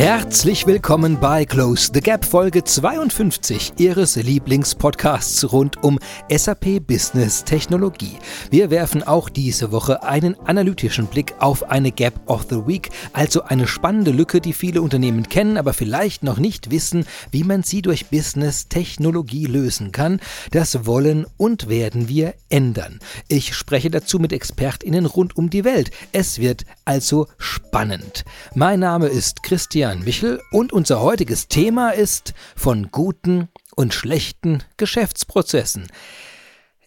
[0.00, 5.98] Herzlich willkommen bei Close the Gap Folge 52 Ihres Lieblingspodcasts rund um
[6.34, 8.16] SAP Business Technologie.
[8.50, 13.42] Wir werfen auch diese Woche einen analytischen Blick auf eine Gap of the Week, also
[13.42, 17.82] eine spannende Lücke, die viele Unternehmen kennen, aber vielleicht noch nicht wissen, wie man sie
[17.82, 20.18] durch Business Technologie lösen kann.
[20.50, 23.00] Das wollen und werden wir ändern.
[23.28, 25.90] Ich spreche dazu mit Expertinnen rund um die Welt.
[26.12, 28.24] Es wird also spannend.
[28.54, 34.62] Mein Name ist Christian Christian Michel und unser heutiges Thema ist von guten und schlechten
[34.76, 35.88] Geschäftsprozessen.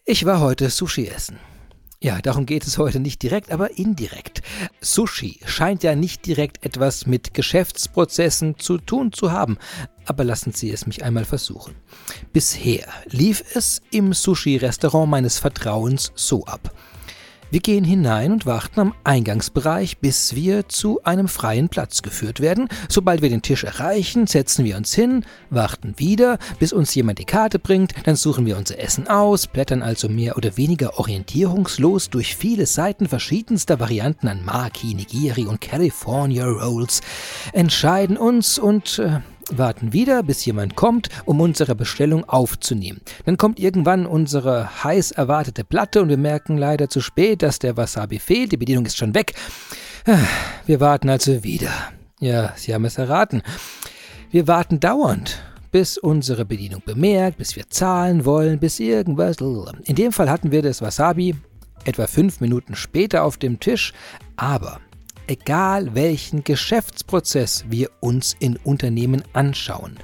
[0.05, 1.37] Ich war heute Sushi essen.
[2.01, 4.41] Ja, darum geht es heute nicht direkt, aber indirekt.
[4.79, 9.57] Sushi scheint ja nicht direkt etwas mit Geschäftsprozessen zu tun zu haben,
[10.05, 11.75] aber lassen Sie es mich einmal versuchen.
[12.31, 16.73] Bisher lief es im Sushi-Restaurant meines Vertrauens so ab.
[17.53, 22.67] Wir gehen hinein und warten am Eingangsbereich, bis wir zu einem freien Platz geführt werden.
[22.89, 27.25] Sobald wir den Tisch erreichen, setzen wir uns hin, warten wieder, bis uns jemand die
[27.25, 32.35] Karte bringt, dann suchen wir unser Essen aus, blättern also mehr oder weniger orientierungslos durch
[32.35, 37.01] viele Seiten verschiedenster Varianten an Maki, Nigiri und California Rolls,
[37.51, 39.19] entscheiden uns und äh,
[39.51, 43.01] warten wieder, bis jemand kommt, um unsere Bestellung aufzunehmen.
[43.25, 47.77] Dann kommt irgendwann unsere heiß erwartete Platte und wir merken leider zu spät, dass der
[47.77, 49.33] Wasabi fehlt, die Bedienung ist schon weg.
[50.65, 51.71] Wir warten also wieder.
[52.19, 53.41] Ja, Sie haben es erraten.
[54.31, 55.41] Wir warten dauernd,
[55.71, 59.37] bis unsere Bedienung bemerkt, bis wir zahlen wollen, bis irgendwas.
[59.83, 61.35] In dem Fall hatten wir das Wasabi
[61.85, 63.93] etwa fünf Minuten später auf dem Tisch,
[64.35, 64.79] aber
[65.27, 69.97] egal welchen Geschäftsprozess wir uns in Unternehmen anschauen.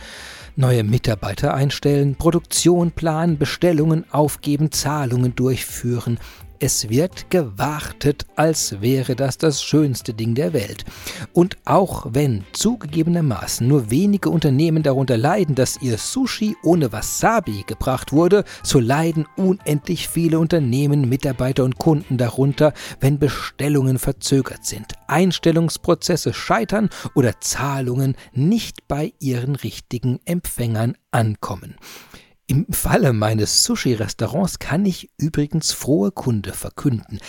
[0.55, 6.19] Neue Mitarbeiter einstellen, Produktion planen, Bestellungen aufgeben, Zahlungen durchführen,
[6.59, 10.85] es wird gewartet, als wäre das das schönste Ding der Welt.
[11.33, 18.11] Und auch wenn zugegebenermaßen nur wenige Unternehmen darunter leiden, dass ihr Sushi ohne Wasabi gebracht
[18.11, 26.33] wurde, so leiden unendlich viele Unternehmen, Mitarbeiter und Kunden darunter, wenn Bestellungen verzögert sind, Einstellungsprozesse
[26.33, 31.76] scheitern oder Zahlungen nicht bei ihren richtigen Empfängern ankommen.
[32.49, 37.20] Im Falle meines Sushi-Restaurants kann ich übrigens frohe Kunde verkünden,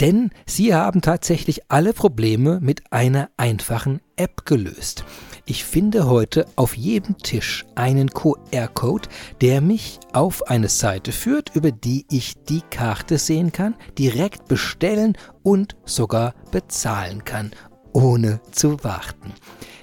[0.00, 5.04] denn sie haben tatsächlich alle Probleme mit einer einfachen App gelöst.
[5.44, 9.10] Ich finde heute auf jedem Tisch einen QR-Code,
[9.42, 15.18] der mich auf eine Seite führt, über die ich die Karte sehen kann, direkt bestellen
[15.42, 17.50] und sogar bezahlen kann,
[17.92, 19.34] ohne zu warten.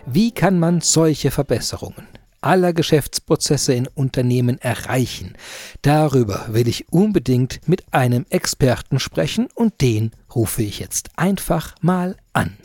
[0.08, 2.08] Wie kann man solche Verbesserungen
[2.42, 5.36] aller Geschäftsprozesse in Unternehmen erreichen.
[5.82, 12.16] Darüber will ich unbedingt mit einem Experten sprechen und den rufe ich jetzt einfach mal
[12.34, 12.58] an.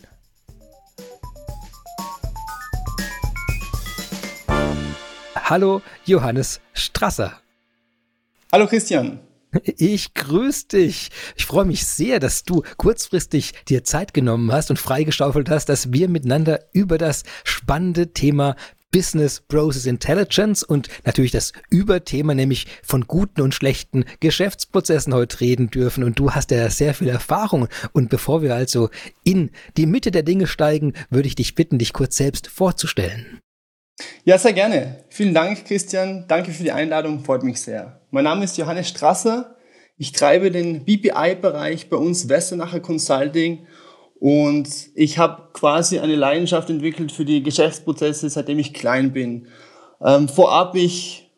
[5.35, 7.41] Hallo Johannes Strasser.
[8.51, 9.21] Hallo Christian.
[9.77, 11.11] Ich grüße dich.
[11.37, 15.93] Ich freue mich sehr, dass du kurzfristig dir Zeit genommen hast und freigeschaufelt hast, dass
[15.93, 18.57] wir miteinander über das spannende Thema
[18.95, 25.69] Business Process Intelligence und natürlich das Überthema, nämlich von guten und schlechten Geschäftsprozessen heute reden
[25.69, 26.05] dürfen.
[26.05, 27.67] Und du hast ja sehr viel Erfahrung.
[27.93, 28.91] Und bevor wir also
[29.25, 33.41] in die Mitte der Dinge steigen, würde ich dich bitten, dich kurz selbst vorzustellen.
[34.23, 35.05] Ja, sehr gerne.
[35.09, 36.27] Vielen Dank, Christian.
[36.29, 37.25] Danke für die Einladung.
[37.25, 38.01] Freut mich sehr.
[38.13, 39.57] Mein Name ist Johannes Strasser.
[39.97, 43.67] Ich treibe den BPI-Bereich bei uns Westernacher Consulting
[44.25, 49.49] und ich habe quasi eine Leidenschaft entwickelt für die Geschäftsprozesse, seitdem ich klein bin.
[50.03, 51.31] Ähm, vorab, ich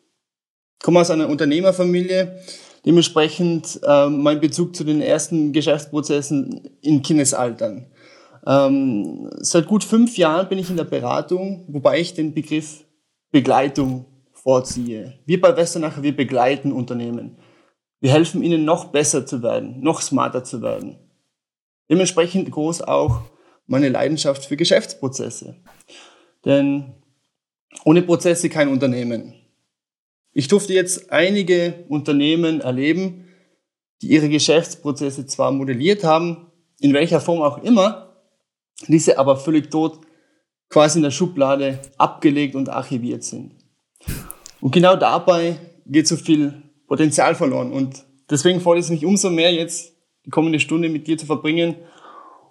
[0.81, 2.39] komme aus einer Unternehmerfamilie.
[2.85, 7.87] Dementsprechend ähm, mein Bezug zu den ersten Geschäftsprozessen in Kindesaltern.
[8.47, 12.85] Ähm, seit gut fünf Jahren bin ich in der Beratung, wobei ich den Begriff
[13.33, 15.19] Begleitung vorziehe.
[15.25, 17.37] Wir bei Westernacher, wir begleiten Unternehmen.
[17.99, 20.99] Wir helfen ihnen noch besser zu werden, noch smarter zu werden.
[21.89, 23.21] Dementsprechend groß auch
[23.65, 25.55] meine Leidenschaft für Geschäftsprozesse.
[26.45, 26.93] Denn
[27.83, 29.33] ohne Prozesse kein Unternehmen.
[30.33, 33.27] Ich durfte jetzt einige Unternehmen erleben,
[34.01, 38.23] die ihre Geschäftsprozesse zwar modelliert haben, in welcher Form auch immer,
[38.87, 39.99] diese aber völlig tot
[40.69, 43.55] quasi in der Schublade abgelegt und archiviert sind.
[44.61, 47.71] Und genau dabei geht so viel Potenzial verloren.
[47.71, 49.93] Und deswegen freut es mich umso mehr jetzt
[50.27, 51.75] die kommende Stunde mit dir zu verbringen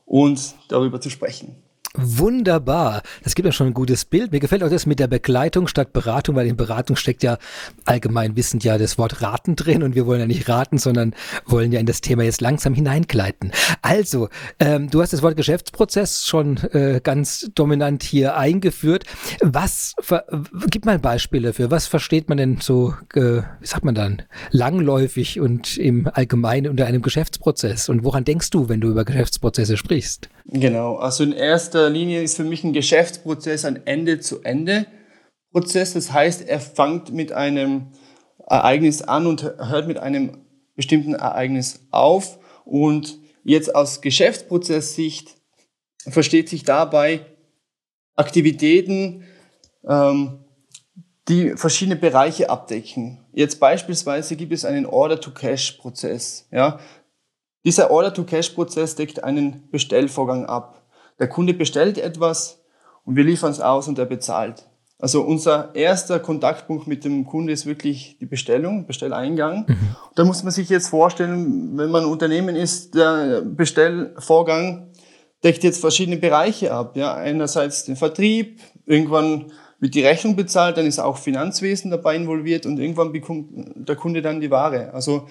[0.07, 1.63] und darüber zu sprechen.
[1.97, 3.03] Wunderbar.
[3.25, 4.33] Das gibt ja schon ein gutes Bild.
[4.33, 7.39] Mir gefällt auch das mit der Begleitung statt Beratung, weil in Beratung steckt ja
[7.85, 11.15] allgemein wissend ja das Wort raten drin und wir wollen ja nicht raten, sondern
[11.47, 13.53] wollen ja in das Thema jetzt langsam hineingleiten.
[13.83, 14.29] Also,
[14.59, 19.05] ähm, du hast das Wort Geschäftsprozess schon äh, ganz dominant hier eingeführt.
[19.41, 19.95] Was,
[20.71, 21.71] gib mal ein Beispiel dafür.
[21.71, 26.87] Was versteht man denn so, äh, wie sagt man dann, langläufig und im Allgemeinen unter
[26.87, 27.89] einem Geschäftsprozess?
[27.89, 30.29] Und woran denkst du, wenn du über Geschäftsprozesse sprichst?
[30.47, 30.97] Genau.
[30.97, 35.95] Also in erster Linie ist für mich ein Geschäftsprozess ein Ende-zu-Ende-Prozess.
[35.95, 37.93] Das heißt, er fängt mit einem
[38.47, 40.39] Ereignis an und hört mit einem
[40.75, 42.39] bestimmten Ereignis auf.
[42.65, 45.37] Und jetzt aus Geschäftsprozesssicht
[46.09, 47.27] versteht sich dabei
[48.15, 49.25] Aktivitäten,
[49.87, 50.45] ähm,
[51.29, 53.19] die verschiedene Bereiche abdecken.
[53.33, 56.47] Jetzt beispielsweise gibt es einen Order-to-Cash-Prozess.
[56.51, 56.79] Ja?
[57.65, 60.86] Dieser Order-to-Cash-Prozess deckt einen Bestellvorgang ab.
[61.19, 62.63] Der Kunde bestellt etwas
[63.05, 64.67] und wir liefern es aus und er bezahlt.
[64.99, 69.67] Also unser erster Kontaktpunkt mit dem Kunde ist wirklich die Bestellung, Bestelleingang.
[69.69, 69.97] Mhm.
[70.15, 74.91] Da muss man sich jetzt vorstellen, wenn man ein Unternehmen ist, der Bestellvorgang
[75.45, 76.97] deckt jetzt verschiedene Bereiche ab.
[76.97, 82.65] Ja, einerseits den Vertrieb, irgendwann wird die Rechnung bezahlt, dann ist auch Finanzwesen dabei involviert
[82.65, 84.95] und irgendwann bekommt der Kunde dann die Ware.
[84.95, 85.29] Also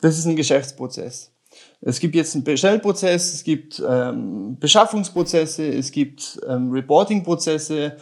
[0.00, 1.32] das ist ein Geschäftsprozess.
[1.80, 7.96] Es gibt jetzt einen Bestellprozess, es gibt ähm, Beschaffungsprozesse, es gibt ähm, Reportingprozesse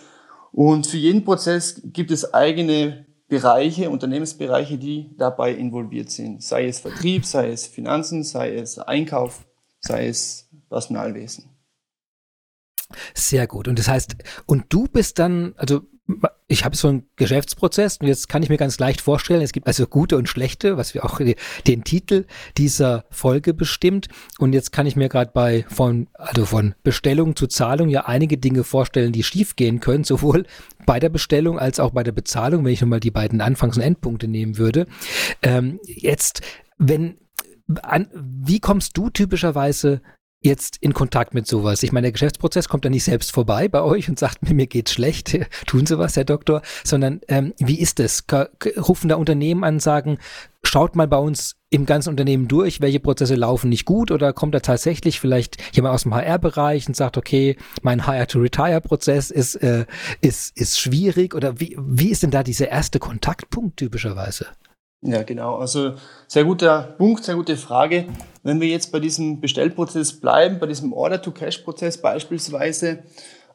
[0.53, 6.43] und für jeden Prozess gibt es eigene Bereiche, Unternehmensbereiche, die dabei involviert sind.
[6.43, 9.47] Sei es Vertrieb, sei es Finanzen, sei es Einkauf,
[9.81, 11.51] sei es Personalwesen.
[13.15, 13.69] Sehr gut.
[13.69, 15.83] Und das heißt, und du bist dann, also
[16.49, 19.67] ich habe so einen Geschäftsprozess und jetzt kann ich mir ganz leicht vorstellen, es gibt
[19.67, 21.21] also gute und schlechte, was wir auch
[21.67, 22.25] den Titel
[22.57, 24.07] dieser Folge bestimmt.
[24.39, 28.39] Und jetzt kann ich mir gerade bei von also von Bestellung zu Zahlung ja einige
[28.39, 30.47] Dinge vorstellen, die schiefgehen können, sowohl
[30.85, 33.83] bei der Bestellung als auch bei der Bezahlung, wenn ich nochmal die beiden Anfangs- und
[33.83, 34.87] Endpunkte nehmen würde.
[35.43, 36.43] Ähm, jetzt,
[36.79, 37.19] wenn
[37.83, 40.01] an, wie kommst du typischerweise
[40.41, 41.83] jetzt in Kontakt mit sowas?
[41.83, 44.67] Ich meine, der Geschäftsprozess kommt ja nicht selbst vorbei bei euch und sagt mir, mir
[44.67, 48.25] geht's schlecht, tun Sie was, Herr Doktor, sondern ähm, wie ist es?
[48.77, 50.19] Rufen da Unternehmen an, sagen,
[50.63, 54.55] schaut mal bei uns im ganzen Unternehmen durch, welche Prozesse laufen nicht gut oder kommt
[54.55, 59.87] da tatsächlich vielleicht jemand aus dem HR-Bereich und sagt, okay, mein Hire-to-Retire-Prozess ist, äh,
[60.21, 64.47] ist, ist schwierig oder wie, wie ist denn da dieser erste Kontaktpunkt typischerweise?
[65.07, 65.57] Ja, genau.
[65.57, 65.93] Also
[66.27, 68.07] sehr guter Punkt, sehr gute Frage.
[68.43, 73.05] Wenn wir jetzt bei diesem Bestellprozess bleiben, bei diesem Order-to-Cash-Prozess beispielsweise,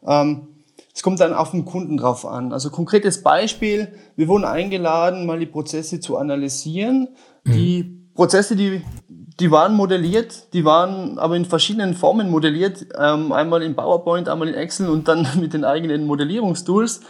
[0.06, 0.48] ähm,
[0.94, 2.53] es kommt dann auf den Kunden drauf an.
[2.53, 7.09] Also konkretes Beispiel, wir wurden eingeladen, mal die Prozesse zu analysieren.
[7.44, 7.51] Mhm.
[7.51, 7.83] Die
[8.13, 13.75] Prozesse, die, die waren modelliert, die waren aber in verschiedenen Formen modelliert, ähm, einmal in
[13.75, 17.01] PowerPoint, einmal in Excel und dann mit den eigenen Modellierungstools.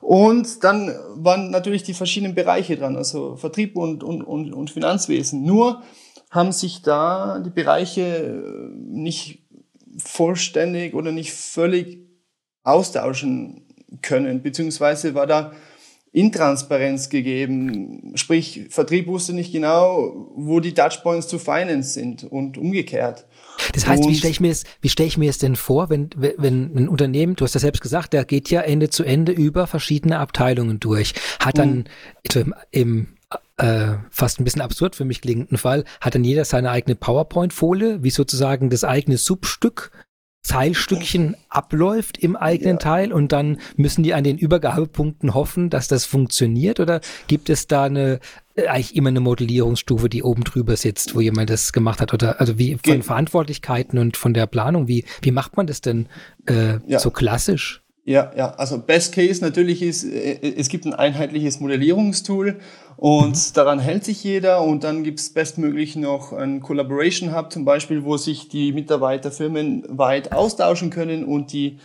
[0.00, 5.44] Und dann waren natürlich die verschiedenen Bereiche dran, also Vertrieb und, und, und, und Finanzwesen.
[5.44, 5.82] Nur
[6.30, 9.46] haben sich da die Bereiche äh, nicht
[9.98, 11.98] vollständig oder nicht völlig
[12.62, 13.66] austauschen
[14.02, 15.52] können, beziehungsweise war da
[16.12, 18.12] Intransparenz gegeben.
[18.14, 23.26] Sprich, Vertrieb wusste nicht genau, wo die Touchpoints zu Finance sind und umgekehrt.
[23.74, 25.90] Das heißt, und wie stelle ich mir es, wie stelle ich mir es denn vor,
[25.90, 29.32] wenn, wenn ein Unternehmen, du hast ja selbst gesagt, der geht ja Ende zu Ende
[29.32, 31.84] über verschiedene Abteilungen durch, hat dann
[32.34, 32.54] mhm.
[32.70, 33.08] im
[33.58, 38.02] äh, fast ein bisschen absurd für mich klingenden Fall, hat dann jeder seine eigene PowerPoint-Folie,
[38.02, 39.90] wie sozusagen das eigene Substück
[40.46, 42.78] Teilstückchen abläuft im eigenen ja.
[42.78, 47.66] Teil und dann müssen die an den Übergabepunkten hoffen, dass das funktioniert oder gibt es
[47.66, 48.20] da eine
[48.66, 52.58] eigentlich immer eine Modellierungsstufe, die oben drüber sitzt, wo jemand das gemacht hat oder also
[52.58, 56.08] wie von Ge Verantwortlichkeiten und von der Planung, wie wie macht man das denn
[56.46, 56.98] äh, ja.
[56.98, 57.82] so klassisch?
[58.08, 62.56] Ja, ja, also Best Case natürlich ist, äh, es gibt ein einheitliches Modellierungstool
[62.96, 63.52] und mhm.
[63.52, 68.04] daran hält sich jeder und dann gibt es bestmöglich noch ein Collaboration Hub zum Beispiel,
[68.04, 71.80] wo sich die Mitarbeiter firmenweit austauschen können und die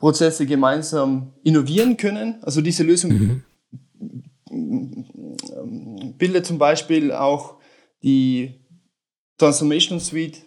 [0.00, 2.36] Prozesse gemeinsam innovieren können.
[2.42, 3.42] Also diese Lösung mhm.
[4.50, 7.56] Bildet zum Beispiel auch
[8.02, 8.60] die
[9.38, 10.42] Transformation Suite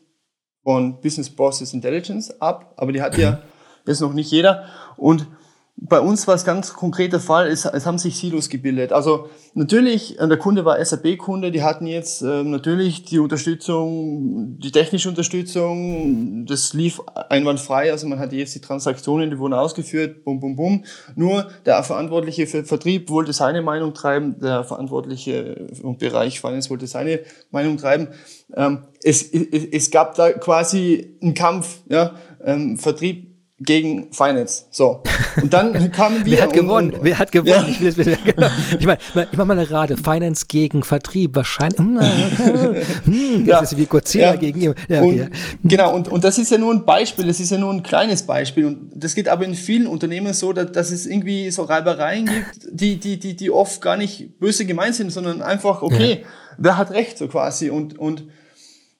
[0.64, 3.42] von Business Process Intelligence ab, aber die hat ja
[3.86, 4.68] ist noch nicht jeder.
[4.98, 5.28] Und
[5.76, 8.94] bei uns war es ganz konkreter Fall, es, es haben sich Silos gebildet.
[8.94, 14.72] Also natürlich, äh, der Kunde war SAP-Kunde, die hatten jetzt äh, natürlich die Unterstützung, die
[14.72, 20.40] technische Unterstützung, das lief einwandfrei, also man hatte jetzt die Transaktionen, die wurden ausgeführt, bum,
[20.40, 20.84] bum, bum.
[21.16, 26.86] Nur der Verantwortliche für Vertrieb wollte seine Meinung treiben, der Verantwortliche im Bereich Finance wollte
[26.86, 28.10] seine Meinung treiben.
[28.56, 32.14] Ähm, es, es, es gab da quasi einen Kampf, ja,
[32.46, 33.33] ähm, Vertrieb
[33.64, 34.66] gegen Finance.
[34.70, 35.02] So.
[35.42, 36.38] Und dann kamen wir.
[36.38, 36.90] Wer hat gewonnen?
[36.90, 37.76] Und, und, Wer hat gewonnen?
[37.80, 37.88] Ja.
[37.88, 38.48] Ich, will, genau.
[38.80, 39.00] ich meine,
[39.32, 39.98] ich mache mal eine Rate.
[39.98, 41.36] Finance gegen Vertrieb.
[41.36, 41.80] Wahrscheinlich.
[41.80, 43.60] Hm, hm, das ja.
[43.62, 44.36] ist wie Godzilla ja.
[44.36, 44.76] gegen ihn.
[44.88, 45.30] Ja, und,
[45.64, 45.96] Genau.
[45.96, 47.28] Und, und das ist ja nur ein Beispiel.
[47.28, 48.66] Das ist ja nur ein kleines Beispiel.
[48.66, 52.68] Und das geht aber in vielen Unternehmen so, dass, dass es irgendwie so Reibereien gibt,
[52.72, 56.26] die, die, die, die oft gar nicht böse gemeint sind, sondern einfach, okay,
[56.58, 57.70] wer hat recht, so quasi.
[57.70, 58.26] Und, und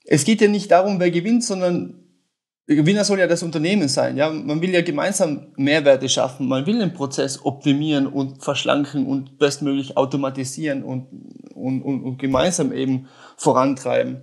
[0.06, 2.03] es geht ja nicht darum, wer gewinnt, sondern der
[2.66, 4.16] Gewinner soll ja das Unternehmen sein.
[4.16, 6.48] Ja, man will ja gemeinsam Mehrwerte schaffen.
[6.48, 11.08] Man will den Prozess optimieren und verschlanken und bestmöglich automatisieren und,
[11.54, 14.22] und, und, und gemeinsam eben vorantreiben.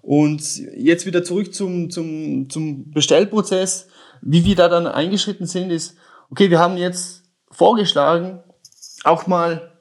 [0.00, 3.88] Und jetzt wieder zurück zum, zum, zum Bestellprozess.
[4.22, 5.96] Wie wir da dann eingeschritten sind, ist,
[6.30, 8.42] okay, wir haben jetzt vorgeschlagen,
[9.04, 9.78] auch mal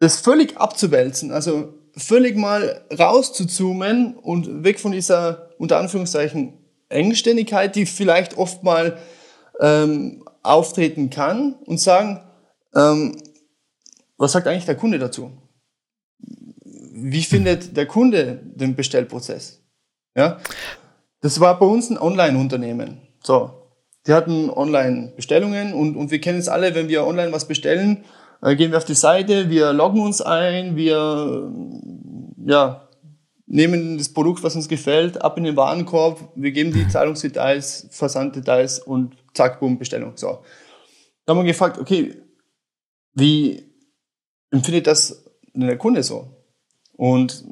[0.00, 1.30] das völlig abzuwälzen.
[1.30, 8.98] Also völlig mal rauszuzoomen und weg von dieser, unter Anführungszeichen, Engständigkeit, die vielleicht oft mal
[9.60, 12.22] ähm, auftreten kann und sagen,
[12.74, 13.16] ähm,
[14.16, 15.32] was sagt eigentlich der Kunde dazu?
[16.18, 19.62] Wie findet der Kunde den Bestellprozess?
[20.16, 20.38] Ja,
[21.20, 23.02] das war bei uns ein Online-Unternehmen.
[23.22, 23.50] So,
[24.06, 28.04] die hatten Online-Bestellungen und, und wir kennen es alle, wenn wir online was bestellen,
[28.42, 31.52] äh, gehen wir auf die Seite, wir loggen uns ein, wir
[32.46, 32.85] ja,
[33.46, 38.80] nehmen das Produkt, was uns gefällt, ab in den Warenkorb, wir geben die Zahlungsdetails, Versanddetails
[38.80, 40.12] und zack, boom, Bestellung.
[40.16, 40.40] So.
[41.24, 42.20] Da haben wir gefragt, okay,
[43.14, 43.62] wie
[44.50, 45.24] empfindet das
[45.54, 46.28] der Kunde so?
[46.92, 47.44] Und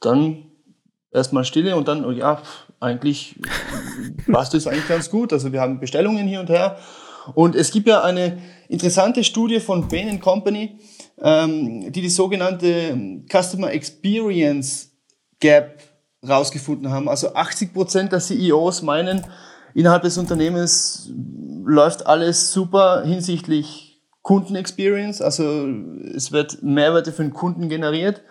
[0.00, 0.50] dann
[1.12, 2.42] erstmal Stille und dann, oh ja,
[2.80, 3.36] eigentlich
[4.30, 5.32] passt das eigentlich ganz gut.
[5.32, 6.78] Also wir haben Bestellungen hier und her.
[7.34, 8.38] Und es gibt ja eine
[8.68, 10.78] interessante Studie von Bain Company,
[11.22, 14.90] ähm, die die sogenannte Customer Experience
[15.40, 15.82] Gap
[16.26, 17.08] rausgefunden haben.
[17.08, 19.24] Also 80 Prozent der CEOs meinen,
[19.74, 21.10] innerhalb des Unternehmens
[21.64, 25.22] läuft alles super hinsichtlich Kundenexperience.
[25.22, 25.68] Also
[26.14, 28.22] es wird Mehrwerte für den Kunden generiert.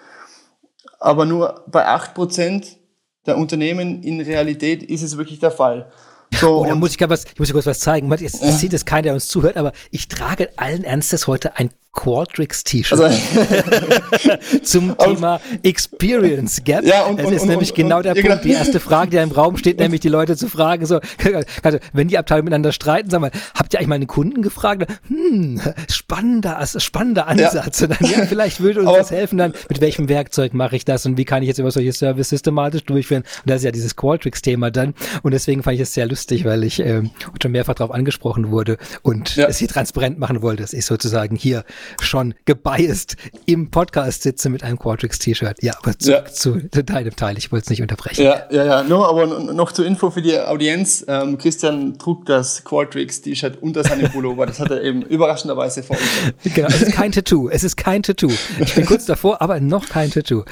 [1.00, 2.78] Aber nur bei 8 Prozent
[3.26, 5.92] der Unternehmen in Realität ist es wirklich der Fall.
[6.34, 8.12] So, oh, da muss ich, was, ich muss kurz was zeigen.
[8.12, 8.52] Jetzt ja.
[8.52, 13.18] sieht es keiner, der uns zuhört, aber ich trage allen Ernstes heute ein Qualtrics-T-Shirt also,
[14.64, 16.86] zum Thema Experience Gap.
[16.86, 18.28] Ja, und, es ist und, nämlich und, genau der Punkt.
[18.28, 18.42] Genau.
[18.44, 21.00] Die erste Frage, die im Raum steht, nämlich die Leute zu fragen, so,
[21.64, 24.86] also, wenn die Abteilungen miteinander streiten, sagen wir, habt ihr eigentlich meine Kunden gefragt?
[25.08, 27.80] Hm, spannender, spannender Ansatz.
[27.80, 27.88] Ja.
[27.88, 30.86] Und dann, ja, vielleicht würde uns Aber, das helfen, dann, mit welchem Werkzeug mache ich
[30.86, 33.24] das und wie kann ich jetzt über solche Service systematisch durchführen?
[33.24, 34.94] Und das ist ja dieses Qualtrics-Thema dann.
[35.24, 37.12] Und deswegen fand ich es sehr lustig, weil ich ähm,
[37.42, 39.48] schon mehrfach darauf angesprochen wurde und ja.
[39.48, 41.64] es hier transparent machen wollte, dass ich sozusagen hier
[42.02, 43.16] schon gebiased
[43.46, 45.58] im Podcast sitze mit einem Qualtrics-T-Shirt.
[45.62, 46.32] Ja, aber zurück ja.
[46.32, 47.38] zu deinem Teil.
[47.38, 48.24] Ich wollte es nicht unterbrechen.
[48.24, 48.84] Ja, ja, ja.
[48.84, 51.06] No, aber noch zur Info für die Audienz.
[51.08, 54.46] Ähm, Christian trug das Qualtrics-T-Shirt unter seinem Pullover.
[54.46, 56.06] Das hat er eben überraschenderweise vor uns.
[56.56, 57.50] Genau, es ist kein Tattoo.
[57.50, 58.32] Es ist kein Tattoo.
[58.60, 60.44] Ich bin kurz davor, aber noch kein Tattoo.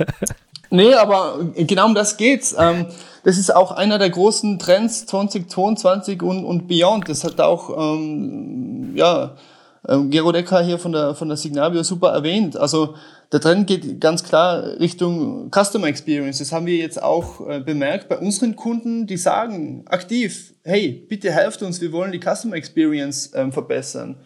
[0.70, 2.54] nee, aber genau um das geht's.
[2.58, 2.86] Ähm,
[3.24, 7.08] das ist auch einer der großen Trends 2022 und, und beyond.
[7.08, 9.36] Das hat auch, ähm, ja,
[9.88, 12.56] ähm, Gero Decker hier von der, von der Signavio super erwähnt.
[12.56, 12.94] Also
[13.32, 16.38] der Trend geht ganz klar Richtung Customer Experience.
[16.38, 21.32] Das haben wir jetzt auch äh, bemerkt bei unseren Kunden, die sagen aktiv, hey, bitte
[21.32, 24.16] helft uns, wir wollen die Customer Experience ähm, verbessern.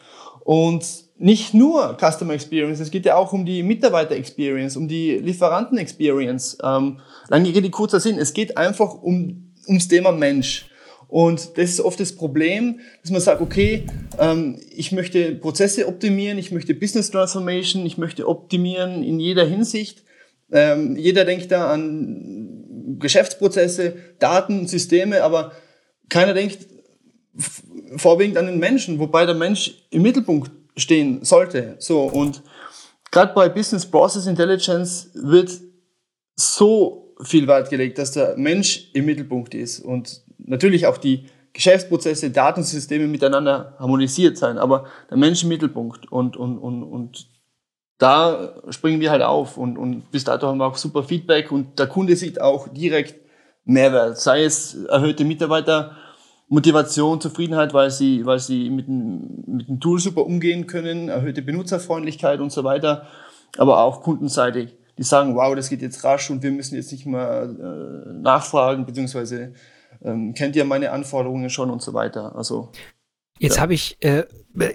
[0.44, 0.84] Und
[1.18, 5.78] nicht nur Customer Experience, es geht ja auch um die Mitarbeiter Experience, um die Lieferanten
[5.78, 6.58] Experience.
[6.62, 10.68] Ähm, lange Rede, kurzer Sinn, es geht einfach um, ums Thema Mensch.
[11.08, 13.84] Und das ist oft das Problem, dass man sagt, okay,
[14.18, 20.02] ähm, ich möchte Prozesse optimieren, ich möchte Business Transformation, ich möchte optimieren in jeder Hinsicht.
[20.50, 25.52] Ähm, jeder denkt da an Geschäftsprozesse, Daten, Systeme, aber
[26.08, 26.66] keiner denkt
[27.96, 31.76] vorwiegend an den Menschen, wobei der Mensch im Mittelpunkt stehen sollte.
[31.78, 32.42] So und
[33.10, 35.50] gerade bei Business Process Intelligence wird
[36.34, 42.31] so viel Wert gelegt, dass der Mensch im Mittelpunkt ist und natürlich auch die Geschäftsprozesse,
[42.31, 47.28] Datensysteme miteinander harmonisiert sein, aber der Mensch im Mittelpunkt und, und, und, und
[47.99, 51.78] da springen wir halt auf und, und bis dato haben wir auch super Feedback und
[51.78, 53.26] der Kunde sieht auch direkt
[53.64, 59.99] Mehrwert, sei es erhöhte Mitarbeitermotivation, Zufriedenheit, weil sie, weil sie mit dem, mit dem Tool
[59.99, 63.07] super umgehen können, erhöhte Benutzerfreundlichkeit und so weiter,
[63.57, 64.76] aber auch kundenseitig.
[64.99, 68.87] Die sagen, wow, das geht jetzt rasch und wir müssen jetzt nicht mehr äh, nachfragen,
[68.87, 69.52] beziehungsweise
[70.05, 72.35] ähm, kennt ihr meine Anforderungen schon und so weiter.
[72.37, 72.71] Also
[73.38, 73.62] Jetzt ja.
[73.62, 74.25] habe ich äh,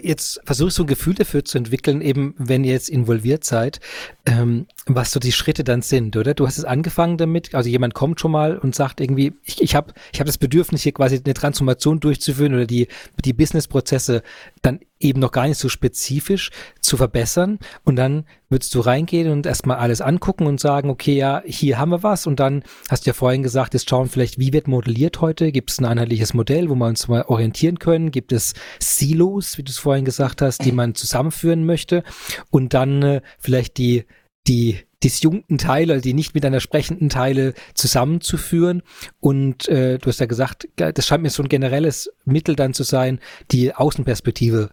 [0.04, 3.80] jetzt versuche ich so ein Gefühl dafür zu entwickeln, eben wenn ihr jetzt involviert seid,
[4.28, 6.36] ähm, was so die Schritte dann sind, oder?
[6.36, 9.74] Du hast es angefangen damit, also jemand kommt schon mal und sagt irgendwie, ich, ich
[9.76, 12.88] habe ich hab das Bedürfnis, hier quasi eine Transformation durchzuführen oder die,
[13.26, 14.22] die Businessprozesse
[14.62, 17.60] dann eben noch gar nicht so spezifisch zu verbessern.
[17.84, 21.92] Und dann würdest du reingehen und erstmal alles angucken und sagen, okay, ja, hier haben
[21.92, 22.28] wir was.
[22.28, 25.52] Und dann hast du ja vorhin gesagt, jetzt schauen vielleicht, wie wird modelliert heute?
[25.52, 28.12] Gibt es ein einheitliches Modell, wo wir uns mal orientieren können?
[28.12, 32.04] Gibt es Silos, wie du es vorhin gesagt hast, die man zusammenführen möchte?
[32.50, 34.06] Und dann äh, vielleicht die
[34.48, 38.84] die disjunkten Teile, also die nicht miteinander sprechenden Teile zusammenzuführen.
[39.20, 42.84] Und äh, du hast ja gesagt, das scheint mir so ein generelles Mittel dann zu
[42.84, 43.20] sein,
[43.52, 44.70] die Außenperspektive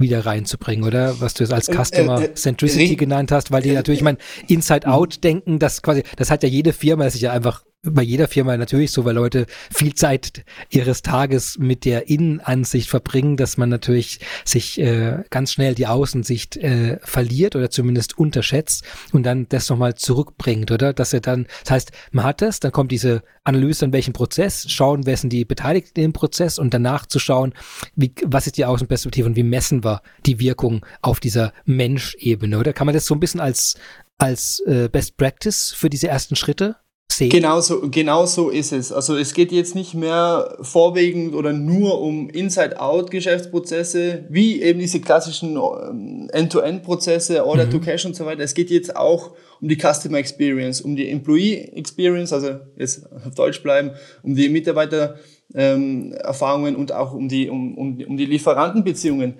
[0.00, 1.20] wieder reinzubringen, oder?
[1.20, 4.18] Was du jetzt als äh, Customer äh, Centricity genannt hast, weil die natürlich, ich meine,
[4.48, 8.56] Inside-Out-Denken, das quasi, das hat ja jede Firma, das ist ja einfach bei jeder Firma
[8.56, 14.20] natürlich so, weil Leute viel Zeit ihres Tages mit der Innenansicht verbringen, dass man natürlich
[14.44, 19.94] sich äh, ganz schnell die Außensicht äh, verliert oder zumindest unterschätzt und dann das nochmal
[19.94, 20.92] zurückbringt, oder?
[20.92, 24.70] Dass er dann, das heißt, man hat das, dann kommt diese Analyse an welchem Prozess,
[24.70, 27.54] schauen, wer sind die Beteiligten im Prozess und danach zu schauen,
[27.96, 32.74] wie, was ist die Außenperspektive und wie messen wir die Wirkung auf dieser Menschebene, oder?
[32.74, 33.76] Kann man das so ein bisschen als
[34.18, 36.76] als äh, Best Practice für diese ersten Schritte
[37.12, 37.30] sehen.
[37.30, 38.92] Genau so, genau so ist es.
[38.92, 45.56] Also es geht jetzt nicht mehr vorwiegend oder nur um Inside-Out-Geschäftsprozesse, wie eben diese klassischen
[45.56, 48.10] ähm, End-to-End-Prozesse, Order-to-Cash mhm.
[48.10, 48.42] und so weiter.
[48.42, 53.34] Es geht jetzt auch um die Customer Experience, um die Employee Experience, also jetzt auf
[53.34, 53.90] Deutsch bleiben,
[54.22, 59.34] um die Mitarbeiter-Erfahrungen ähm, und auch um die, um, um, um die Lieferantenbeziehungen.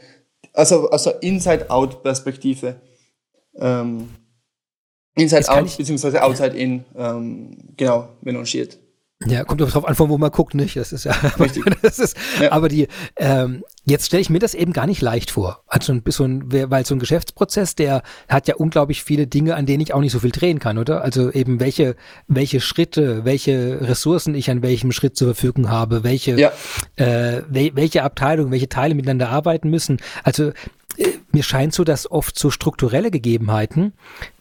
[0.53, 2.81] Also, also Inside-Out-Perspektive.
[3.57, 4.09] Ähm,
[5.15, 8.79] Inside Out ich, beziehungsweise Outside In, ähm, genau, melangiert.
[9.27, 10.77] Ja, kommt drauf an, von wo man guckt, nicht?
[10.77, 11.63] Das ist ja, Richtig.
[11.83, 12.53] das ist, ja.
[12.53, 15.63] aber die, ähm, jetzt stelle ich mir das eben gar nicht leicht vor.
[15.67, 19.83] Also ein bisschen, weil so ein Geschäftsprozess, der hat ja unglaublich viele Dinge, an denen
[19.83, 21.03] ich auch nicht so viel drehen kann, oder?
[21.03, 21.97] Also eben welche,
[22.29, 26.53] welche Schritte, welche Ressourcen ich an welchem Schritt zur Verfügung habe, welche, ja.
[26.97, 29.99] äh, wel, welche Abteilungen, welche Teile miteinander arbeiten müssen.
[30.25, 30.53] Also
[31.33, 33.93] mir scheint so, dass oft so strukturelle Gegebenheiten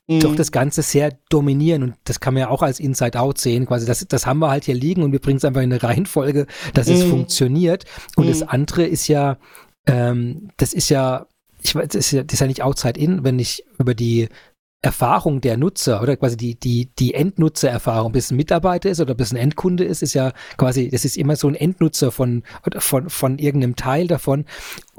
[0.07, 0.19] mhm.
[0.19, 3.85] doch das Ganze sehr dominieren und das kann man ja auch als Inside-Out sehen, quasi
[3.85, 6.47] das, das haben wir halt hier liegen und wir bringen es einfach in eine Reihenfolge,
[6.73, 6.93] dass mhm.
[6.93, 8.29] es funktioniert und mhm.
[8.29, 9.37] das andere ist ja,
[9.85, 11.27] ähm, das ist ja,
[11.61, 14.29] ich weiß, das ist ja, das ist ja nicht Outside-In, wenn ich über die
[14.81, 19.33] Erfahrung der Nutzer oder quasi die, die, die Endnutzererfahrung, bis ein Mitarbeiter ist oder bis
[19.33, 22.43] ein Endkunde ist, ist ja quasi, das ist immer so ein Endnutzer von,
[22.77, 24.45] von, von irgendeinem Teil davon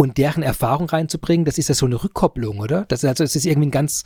[0.00, 2.86] und deren Erfahrung reinzubringen, das ist ja so eine Rückkopplung, oder?
[2.88, 4.04] Das ist also, es ist irgendwie ein ganz,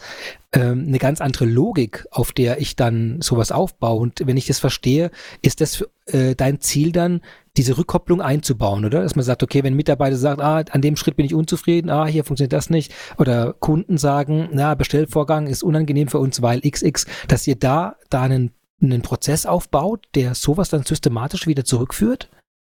[0.52, 4.00] ähm, eine ganz andere Logik, auf der ich dann sowas aufbaue.
[4.00, 7.20] Und wenn ich das verstehe, ist das äh, dein Ziel dann,
[7.56, 9.04] diese Rückkopplung einzubauen, oder?
[9.04, 12.06] Dass man sagt, okay, wenn Mitarbeiter sagt, ah, an dem Schritt bin ich unzufrieden, ah,
[12.06, 17.06] hier funktioniert das nicht, oder Kunden sagen, na, Bestellvorgang ist unangenehm für uns, weil XX,
[17.28, 18.50] dass ihr da, da einen,
[18.82, 22.30] einen Prozess aufbaut, der sowas dann systematisch wieder zurückführt?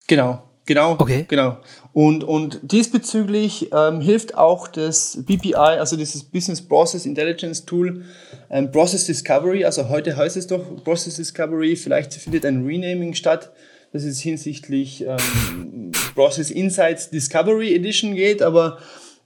[0.09, 1.24] Genau, Genau, okay.
[1.26, 1.56] genau.
[1.92, 8.04] Und, und diesbezüglich ähm, hilft auch das BPI, also dieses Business Process Intelligence Tool,
[8.50, 9.64] ähm, Process Discovery.
[9.64, 11.74] Also heute heißt es doch Process Discovery.
[11.74, 13.50] Vielleicht findet ein Renaming statt,
[13.92, 18.78] dass es hinsichtlich ähm, Process Insights Discovery Edition geht, aber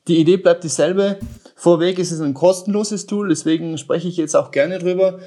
[0.08, 1.18] die Idee bleibt dieselbe.
[1.56, 5.20] Vorweg ist es ein kostenloses Tool, deswegen spreche ich jetzt auch gerne drüber.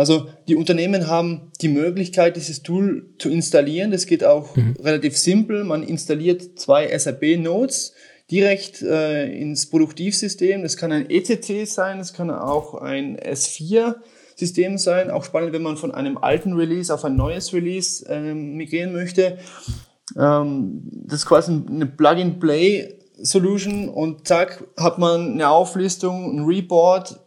[0.00, 3.90] Also die Unternehmen haben die Möglichkeit, dieses Tool zu installieren.
[3.90, 4.76] Das geht auch mhm.
[4.82, 5.62] relativ simpel.
[5.62, 7.92] Man installiert zwei SAP-Nodes
[8.30, 10.62] direkt äh, ins Produktivsystem.
[10.62, 15.10] Das kann ein ECC sein, das kann auch ein S4-System sein.
[15.10, 19.36] Auch spannend, wenn man von einem alten Release auf ein neues Release ähm, migrieren möchte.
[20.18, 27.20] Ähm, das ist quasi eine Plug-and-Play-Solution und zack, hat man eine Auflistung, ein Report,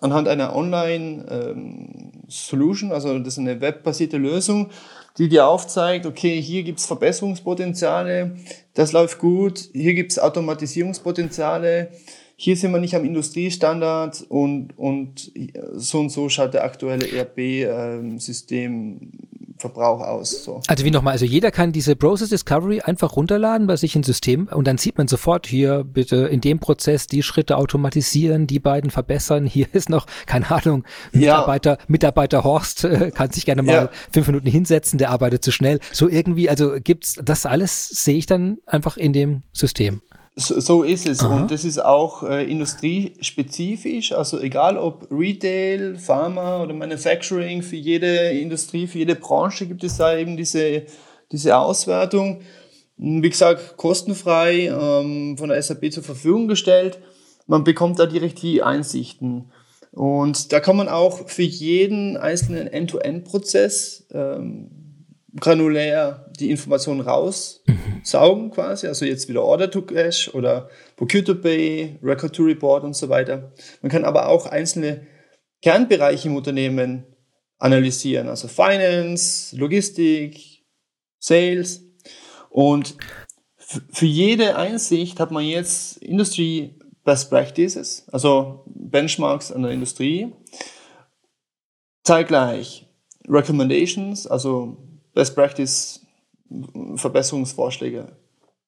[0.00, 4.70] anhand einer Online-Solution, ähm, also das ist eine webbasierte Lösung,
[5.18, 8.36] die dir aufzeigt, okay, hier gibt's Verbesserungspotenziale,
[8.74, 11.90] das läuft gut, hier gibt's Automatisierungspotenziale,
[12.36, 15.32] hier sind wir nicht am Industriestandard und, und
[15.72, 19.10] so und so schaut der aktuelle ERP-System
[19.58, 20.44] Verbrauch aus.
[20.44, 20.60] So.
[20.66, 24.48] Also wie nochmal, also jeder kann diese Process Discovery einfach runterladen bei sich ins System
[24.48, 28.90] und dann sieht man sofort hier bitte in dem Prozess die Schritte automatisieren, die beiden
[28.90, 29.46] verbessern.
[29.58, 31.84] Hier ist noch, keine Ahnung, Mitarbeiter, ja.
[31.88, 33.90] Mitarbeiter Horst äh, kann sich gerne mal ja.
[34.12, 35.80] fünf Minuten hinsetzen, der arbeitet zu schnell.
[35.92, 40.02] So irgendwie, also gibt's das alles, sehe ich dann einfach in dem System.
[40.40, 41.20] So, ist es.
[41.20, 41.34] Aha.
[41.34, 44.12] Und das ist auch äh, industriespezifisch.
[44.12, 49.96] Also egal ob Retail, Pharma oder Manufacturing, für jede Industrie, für jede Branche gibt es
[49.96, 50.84] da eben diese,
[51.32, 52.40] diese Auswertung.
[52.98, 57.00] wie gesagt, kostenfrei ähm, von der SAP zur Verfügung gestellt.
[57.48, 59.50] Man bekommt da direkt die Einsichten.
[59.90, 64.77] Und da kann man auch für jeden einzelnen End-to-End-Prozess ähm,
[65.40, 68.86] granulär die Informationen raussaugen quasi.
[68.86, 73.08] Also jetzt wieder Order to Cash oder Procure to Pay, Record to Report und so
[73.08, 73.52] weiter.
[73.82, 75.06] Man kann aber auch einzelne
[75.62, 77.04] Kernbereiche im Unternehmen
[77.58, 80.64] analysieren, also Finance, Logistik,
[81.18, 81.82] Sales.
[82.50, 82.96] Und
[83.56, 90.32] für jede Einsicht hat man jetzt Industry Best Practices, also Benchmarks an der Industrie.
[92.04, 92.86] Zeitgleich
[93.28, 96.00] Recommendations, also Best Practice
[96.94, 98.16] Verbesserungsvorschläge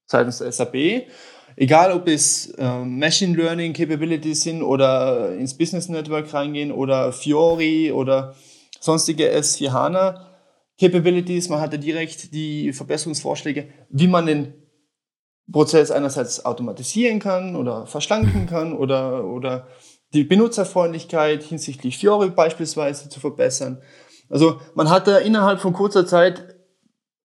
[0.06, 1.06] seitens der SAP.
[1.56, 7.92] Egal, ob es äh, Machine Learning Capabilities sind oder ins Business Network reingehen oder Fiori
[7.92, 8.34] oder
[8.80, 10.26] sonstige S4 HANA
[10.78, 11.48] Capabilities.
[11.48, 14.54] Man hatte direkt die Verbesserungsvorschläge, wie man den
[15.50, 19.66] Prozess einerseits automatisieren kann oder verschlanken kann oder, oder
[20.12, 23.82] die Benutzerfreundlichkeit hinsichtlich Fiori beispielsweise zu verbessern.
[24.30, 26.56] Also man hat da innerhalb von kurzer Zeit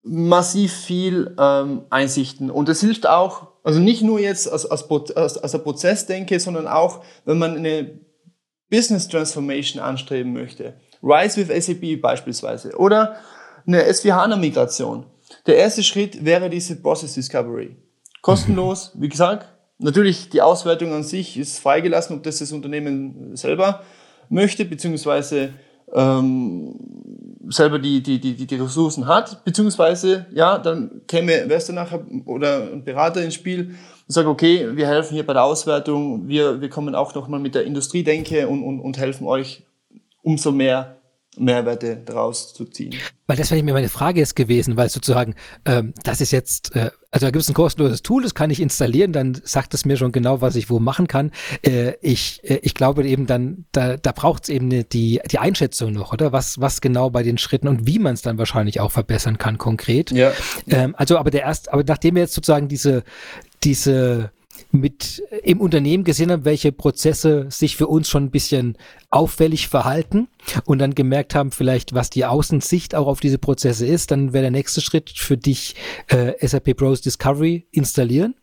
[0.03, 5.37] massiv viel ähm, Einsichten und das hilft auch, also nicht nur jetzt als, als, als,
[5.37, 7.99] als ein Prozess denke, sondern auch, wenn man eine
[8.69, 10.73] Business Transformation anstreben möchte.
[11.01, 13.15] Rise with SAP beispielsweise oder
[13.65, 15.05] eine S4HANA-Migration.
[15.47, 17.75] Der erste Schritt wäre diese Process Discovery.
[18.21, 19.47] Kostenlos, wie gesagt.
[19.77, 23.83] Natürlich, die Auswertung an sich ist freigelassen, ob das das Unternehmen selber
[24.29, 25.53] möchte, beziehungsweise
[25.93, 26.94] ähm,
[27.49, 33.23] selber die, die, die, die Ressourcen hat, beziehungsweise, ja, dann käme Westernacher oder ein Berater
[33.23, 33.75] ins Spiel
[34.07, 37.55] und sagt, okay, wir helfen hier bei der Auswertung, wir, wir kommen auch nochmal mit
[37.55, 39.63] der Industriedenke und, und, und helfen euch
[40.21, 40.94] umso mehr
[41.37, 42.95] Mehrwerte daraus zu ziehen.
[43.27, 46.91] Weil das wäre mir meine Frage jetzt gewesen, weil sozusagen, ähm, das ist jetzt, äh,
[47.11, 49.97] also da gibt es ein kostenloses Tool, das kann ich installieren, dann sagt es mir
[49.97, 51.31] schon genau, was ich wo machen kann.
[51.65, 55.93] Äh, ich, äh, ich glaube eben dann, da, da braucht es eben die, die Einschätzung
[55.93, 56.31] noch, oder?
[56.31, 59.57] Was, was genau bei den Schritten und wie man es dann wahrscheinlich auch verbessern kann,
[59.57, 60.11] konkret.
[60.11, 60.31] Ja.
[60.67, 63.03] Ähm, also, aber der erst, aber nachdem wir jetzt sozusagen diese,
[63.63, 64.31] diese
[64.71, 68.77] mit im Unternehmen gesehen haben, welche Prozesse sich für uns schon ein bisschen
[69.09, 70.27] auffällig verhalten
[70.65, 74.43] und dann gemerkt haben, vielleicht was die Außensicht auch auf diese Prozesse ist, dann wäre
[74.43, 75.75] der nächste Schritt für dich
[76.07, 78.35] äh, SAP Pros Discovery installieren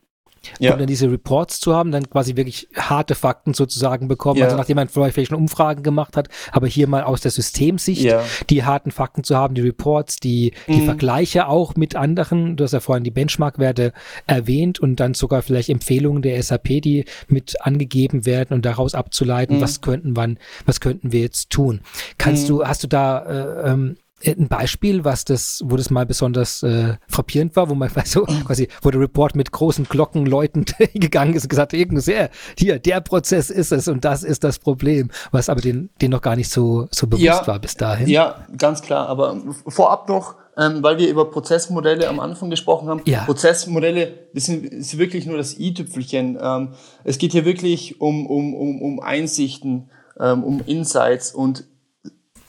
[0.59, 0.73] ja.
[0.73, 4.39] um dann diese Reports zu haben, dann quasi wirklich harte Fakten sozusagen bekommen.
[4.39, 4.47] Ja.
[4.47, 8.23] Also nachdem man vielleicht schon Umfragen gemacht hat, aber hier mal aus der Systemsicht ja.
[8.51, 10.85] die harten Fakten zu haben, die Reports, die, die mhm.
[10.87, 12.57] Vergleiche auch mit anderen.
[12.57, 13.93] Du hast ja vorhin die Benchmark-Werte
[14.27, 19.57] erwähnt und dann sogar vielleicht Empfehlungen der SAP, die mit angegeben werden und daraus abzuleiten,
[19.57, 19.61] mhm.
[19.61, 21.81] was könnten wann, was könnten wir jetzt tun.
[22.19, 22.49] Kannst mhm.
[22.49, 23.19] du, hast du da
[23.65, 27.91] äh, ähm, ein Beispiel, was das, wo das mal besonders äh, frappierend war, wo man
[28.05, 32.31] so quasi, wo der Report mit großen Glocken läutend gegangen ist und gesagt, irgendwie sehr,
[32.59, 36.23] hier, der Prozess ist es und das ist das Problem, was aber den, den noch
[36.23, 38.09] gar nicht so, so bewusst ja, war bis dahin.
[38.09, 39.09] Ja, ganz klar.
[39.09, 43.03] Aber vorab noch, ähm, weil wir über Prozessmodelle am Anfang gesprochen haben.
[43.07, 43.25] Ja.
[43.25, 46.39] Prozessmodelle, das sind, ist wirklich nur das i-Tüpfelchen.
[46.41, 51.65] Ähm, es geht hier wirklich um, um, um, um Einsichten, ähm, um Insights und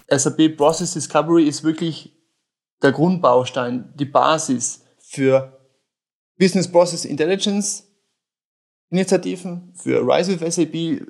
[0.09, 2.13] SAP Process Discovery ist wirklich
[2.81, 5.59] der Grundbaustein, die Basis für
[6.37, 7.87] Business Process Intelligence
[8.89, 11.07] Initiativen, für Rise with SAP,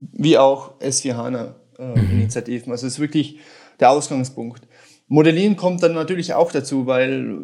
[0.00, 2.10] wie auch S4 HANA äh, mhm.
[2.10, 2.72] Initiativen.
[2.72, 3.38] Also es ist wirklich
[3.80, 4.66] der Ausgangspunkt.
[5.08, 7.38] Modellieren kommt dann natürlich auch dazu, weil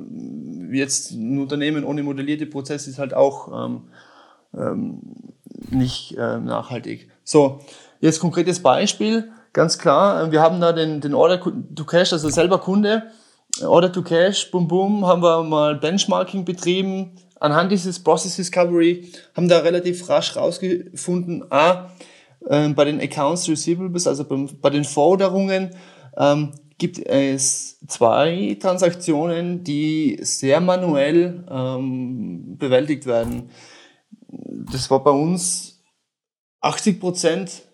[0.72, 3.88] jetzt ein Unternehmen ohne modellierte Prozesse ist halt auch ähm,
[4.54, 5.00] ähm,
[5.70, 7.10] nicht äh, nachhaltig.
[7.24, 7.60] So,
[8.00, 9.30] jetzt konkretes Beispiel.
[9.52, 13.04] Ganz klar, wir haben da den, den Order to Cash, also selber Kunde.
[13.62, 17.16] Order to Cash, boom, boom, haben wir mal Benchmarking betrieben.
[17.40, 21.90] Anhand dieses Process Discovery haben da relativ rasch rausgefunden, ah,
[22.46, 25.70] äh, bei den Accounts Receivables, also beim, bei den Forderungen,
[26.16, 33.50] ähm, gibt es zwei Transaktionen, die sehr manuell ähm, bewältigt werden.
[34.28, 35.82] Das war bei uns
[36.60, 37.67] 80 Prozent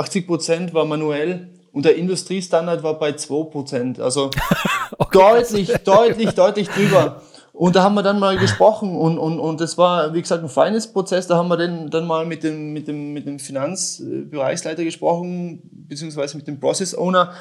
[0.00, 4.00] 80 Prozent war manuell und der Industriestandard war bei 2 Prozent.
[4.00, 4.30] Also
[4.98, 5.18] okay.
[5.18, 7.22] deutlich, deutlich, deutlich drüber.
[7.52, 10.48] Und da haben wir dann mal gesprochen und, und, und das war, wie gesagt, ein
[10.48, 11.26] feines Prozess.
[11.26, 16.38] Da haben wir dann, dann mal mit dem, mit dem, mit dem Finanzbereichsleiter gesprochen, beziehungsweise
[16.38, 17.34] mit dem Process Owner.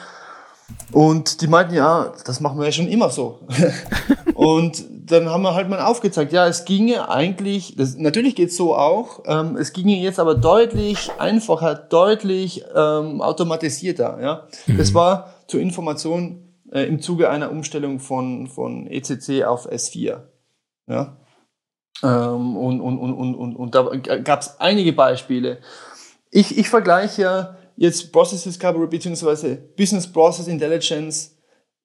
[0.91, 3.39] Und die meinten, ja, das machen wir ja schon immer so.
[4.33, 8.75] und dann haben wir halt mal aufgezeigt, ja, es ginge eigentlich, das, natürlich geht's so
[8.75, 14.19] auch, ähm, es ginge jetzt aber deutlich einfacher, deutlich ähm, automatisierter.
[14.21, 14.47] Ja?
[14.67, 14.77] Mhm.
[14.77, 20.21] Das war zur Information äh, im Zuge einer Umstellung von, von ECC auf S4.
[20.87, 21.17] Ja?
[22.03, 23.83] Ähm, und, und, und, und, und, und da
[24.23, 25.59] gab es einige Beispiele.
[26.31, 29.57] Ich, ich vergleiche jetzt Process Discovery bzw.
[29.77, 31.37] Business Process Intelligence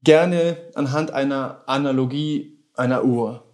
[0.02, 3.44] gerne anhand einer Analogie einer Uhr.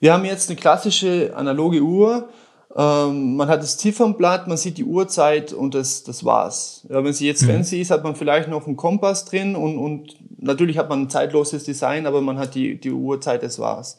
[0.00, 2.30] Wir haben jetzt eine klassische analoge Uhr.
[2.74, 6.86] Ähm, man hat das Ziffernblatt, man sieht die Uhrzeit und das, das war's.
[6.88, 7.48] Ja, wenn sie jetzt mhm.
[7.48, 11.10] fancy ist, hat man vielleicht noch einen Kompass drin und, und natürlich hat man ein
[11.10, 13.98] zeitloses Design, aber man hat die, die Uhrzeit, das war's.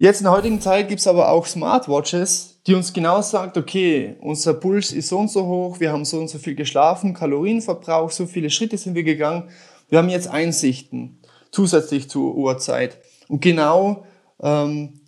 [0.00, 4.54] Jetzt in der heutigen Zeit gibt's aber auch Smartwatches, die uns genau sagt, okay, unser
[4.54, 8.26] Puls ist so und so hoch, wir haben so und so viel geschlafen, Kalorienverbrauch, so
[8.26, 9.50] viele Schritte sind wir gegangen.
[9.88, 11.18] Wir haben jetzt Einsichten
[11.50, 12.98] zusätzlich zur Uhrzeit.
[13.26, 14.04] Und genau
[14.40, 15.00] ähm,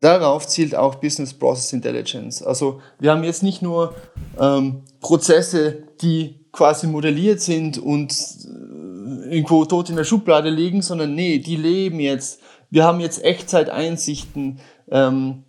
[0.00, 2.42] darauf zielt auch Business Process Intelligence.
[2.42, 3.94] Also wir haben jetzt nicht nur
[4.40, 11.14] ähm, Prozesse, die quasi modelliert sind und äh, irgendwo tot in der Schublade liegen, sondern
[11.14, 12.40] nee, die leben jetzt
[12.74, 14.58] wir haben jetzt Echtzeiteinsichten
[14.90, 15.44] ähm,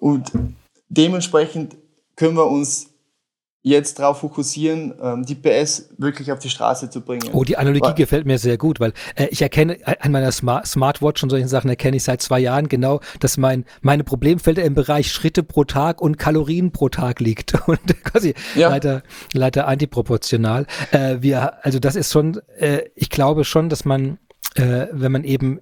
[0.00, 0.30] und
[0.90, 1.76] dementsprechend
[2.14, 2.90] können wir uns
[3.62, 7.30] jetzt darauf fokussieren, ähm, die PS wirklich auf die Straße zu bringen.
[7.32, 10.30] Oh, die Analogie weil, gefällt mir sehr gut, weil äh, ich erkenne äh, an meiner
[10.30, 14.62] Smart Smartwatch und solchen Sachen erkenne ich seit zwei Jahren genau, dass mein meine Problemfelder
[14.62, 18.68] im Bereich Schritte pro Tag und Kalorien pro Tag liegt und quasi ja.
[18.68, 20.66] leider leider antiproportional.
[20.92, 24.18] Äh, wir also das ist schon, äh, ich glaube schon, dass man
[24.54, 25.60] äh, wenn man eben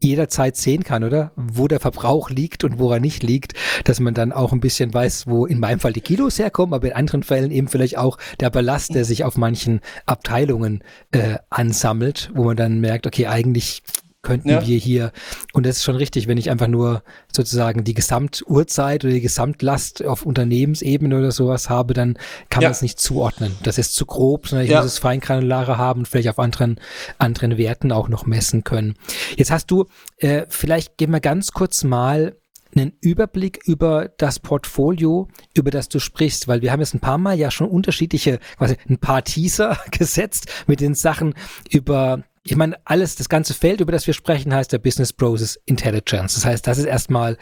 [0.00, 1.32] jederzeit sehen kann, oder?
[1.36, 3.54] Wo der Verbrauch liegt und wo er nicht liegt,
[3.84, 6.88] dass man dann auch ein bisschen weiß, wo in meinem Fall die Kilos herkommen, aber
[6.88, 10.82] in anderen Fällen eben vielleicht auch der Ballast, der sich auf manchen Abteilungen
[11.12, 13.82] äh, ansammelt, wo man dann merkt, okay, eigentlich
[14.26, 14.66] könnten ja.
[14.66, 15.12] wir hier,
[15.52, 20.04] und das ist schon richtig, wenn ich einfach nur sozusagen die Gesamtuhrzeit oder die Gesamtlast
[20.04, 22.18] auf Unternehmensebene oder sowas habe, dann
[22.50, 22.68] kann ja.
[22.68, 23.54] man es nicht zuordnen.
[23.62, 26.80] Das ist zu grob, sondern ich muss es feingranulare haben und vielleicht auf anderen,
[27.18, 28.94] anderen Werten auch noch messen können.
[29.36, 29.86] Jetzt hast du,
[30.16, 32.34] äh, vielleicht gehen wir ganz kurz mal
[32.74, 37.16] einen Überblick über das Portfolio, über das du sprichst, weil wir haben jetzt ein paar
[37.16, 41.34] Mal ja schon unterschiedliche, quasi ein paar Teaser gesetzt mit den Sachen
[41.70, 45.58] über ich meine, alles, das ganze Feld, über das wir sprechen, heißt der Business Process
[45.66, 46.34] Intelligence.
[46.34, 47.36] Das heißt, das ist erstmal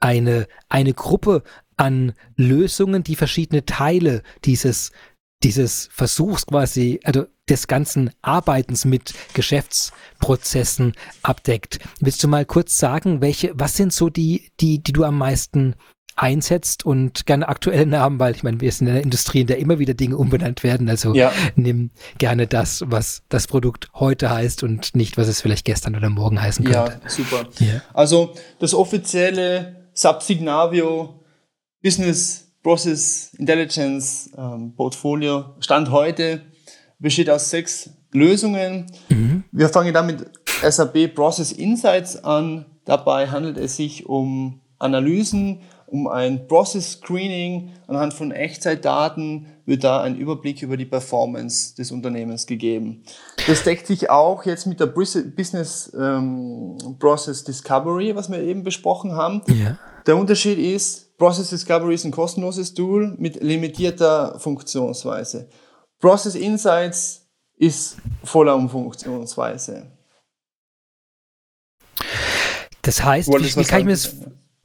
[0.00, 1.42] eine, eine Gruppe
[1.76, 4.92] an Lösungen, die verschiedene Teile dieses,
[5.42, 10.92] dieses Versuchs quasi, also des ganzen Arbeitens mit Geschäftsprozessen
[11.22, 11.78] abdeckt.
[12.00, 15.74] Willst du mal kurz sagen, welche, was sind so die, die, die du am meisten
[16.20, 19.58] einsetzt und gerne aktuelle Namen, weil ich meine, wir sind in einer Industrie, in der
[19.58, 20.88] immer wieder Dinge umbenannt werden.
[20.90, 21.32] Also ja.
[21.56, 26.10] nimm gerne das, was das Produkt heute heißt und nicht, was es vielleicht gestern oder
[26.10, 27.00] morgen heißen könnte.
[27.02, 27.48] Ja, super.
[27.58, 27.82] Ja.
[27.94, 31.24] Also das offizielle Subsignavio
[31.82, 36.42] Business Process Intelligence ähm, Portfolio Stand heute
[36.98, 38.92] besteht aus sechs Lösungen.
[39.08, 39.44] Mhm.
[39.52, 40.26] Wir fangen damit
[40.62, 42.66] SAP Process Insights an.
[42.84, 50.02] Dabei handelt es sich um Analysen um ein Process Screening anhand von Echtzeitdaten wird da
[50.02, 53.02] ein Überblick über die Performance des Unternehmens gegeben.
[53.46, 59.12] Das deckt sich auch jetzt mit der Business ähm, Process Discovery, was wir eben besprochen
[59.12, 59.42] haben.
[59.48, 59.78] Ja.
[60.06, 65.48] Der Unterschied ist, Process Discovery ist ein kostenloses Tool mit limitierter Funktionsweise.
[66.00, 69.92] Process Insights ist voller Funktionsweise.
[72.82, 74.16] Das heißt, wie, wie kann ich mir das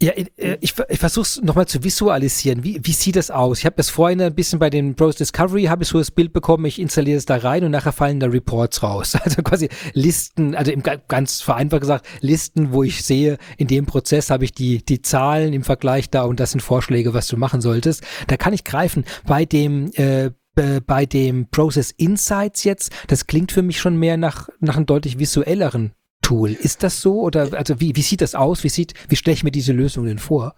[0.05, 2.63] ja, äh, ich, ich versuche es nochmal zu visualisieren.
[2.63, 3.59] Wie, wie sieht das aus?
[3.59, 6.31] Ich habe das vorhin ein bisschen bei den Pros Discovery, habe ich so das Bild
[6.31, 9.17] bekommen, ich installiere es da rein und nachher fallen da Reports raus.
[9.25, 14.29] Also quasi Listen, also im, ganz vereinfacht gesagt, Listen, wo ich sehe, in dem Prozess
[14.29, 17.59] habe ich die, die Zahlen im Vergleich da und das sind Vorschläge, was du machen
[17.59, 18.03] solltest.
[18.27, 19.03] Da kann ich greifen.
[19.25, 20.29] Bei dem äh,
[20.87, 25.19] bei dem Process Insights jetzt, das klingt für mich schon mehr nach, nach einem deutlich
[25.19, 25.91] visuelleren
[26.25, 26.53] Tool.
[26.53, 28.63] Ist das so oder also wie, wie sieht das aus?
[28.63, 30.55] Wie sieht, wie stelle ich mir diese Lösung denn vor?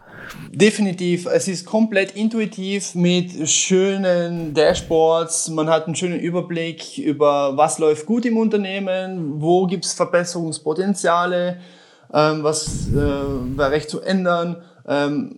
[0.50, 1.26] Definitiv.
[1.26, 5.50] Es ist komplett intuitiv mit schönen Dashboards.
[5.50, 11.60] Man hat einen schönen Überblick über was läuft gut im Unternehmen, wo gibt es Verbesserungspotenziale,
[12.14, 14.64] ähm, was äh, wäre recht zu ändern.
[14.88, 15.36] Ähm,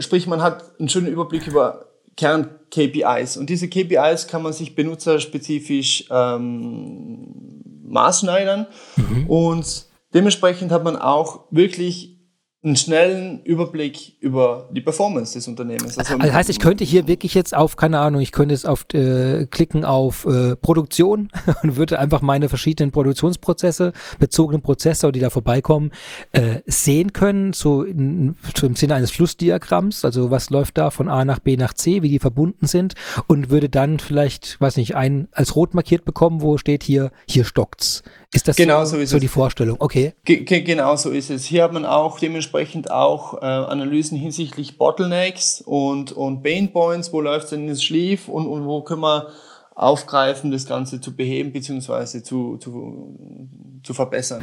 [0.00, 1.86] sprich, man hat einen schönen Überblick über
[2.18, 3.38] Kern-KPIs.
[3.38, 8.66] Und diese KPIs kann man sich benutzerspezifisch ähm, maßschneidern.
[8.96, 9.26] Mhm.
[9.28, 12.19] Und dementsprechend hat man auch wirklich
[12.62, 15.96] einen schnellen Überblick über die Performance des Unternehmens.
[15.96, 18.84] Also, also heißt, ich könnte hier wirklich jetzt auf, keine Ahnung, ich könnte jetzt auf
[18.92, 21.30] äh, klicken auf äh, Produktion
[21.62, 25.90] und würde einfach meine verschiedenen Produktionsprozesse, bezogenen Prozesse, die da vorbeikommen,
[26.32, 31.08] äh, sehen können, so, in, so im Sinne eines Flussdiagramms, also was läuft da von
[31.08, 32.94] A nach B nach C, wie die verbunden sind?
[33.26, 37.44] Und würde dann vielleicht, weiß nicht, ein als rot markiert bekommen, wo steht hier, hier
[37.44, 39.76] stockt's Ist das genau so, so, so die Vorstellung?
[39.80, 40.14] Okay.
[40.24, 41.44] Ge genau so ist es.
[41.44, 47.20] Hier hat man auch dementsprechend auch äh, Analysen hinsichtlich Bottlenecks und, und Pain Points, wo
[47.20, 49.28] läuft es denn ins Schlief und, und wo können wir
[49.74, 52.22] aufgreifen, das Ganze zu beheben bzw.
[52.22, 53.16] Zu, zu,
[53.82, 54.42] zu verbessern.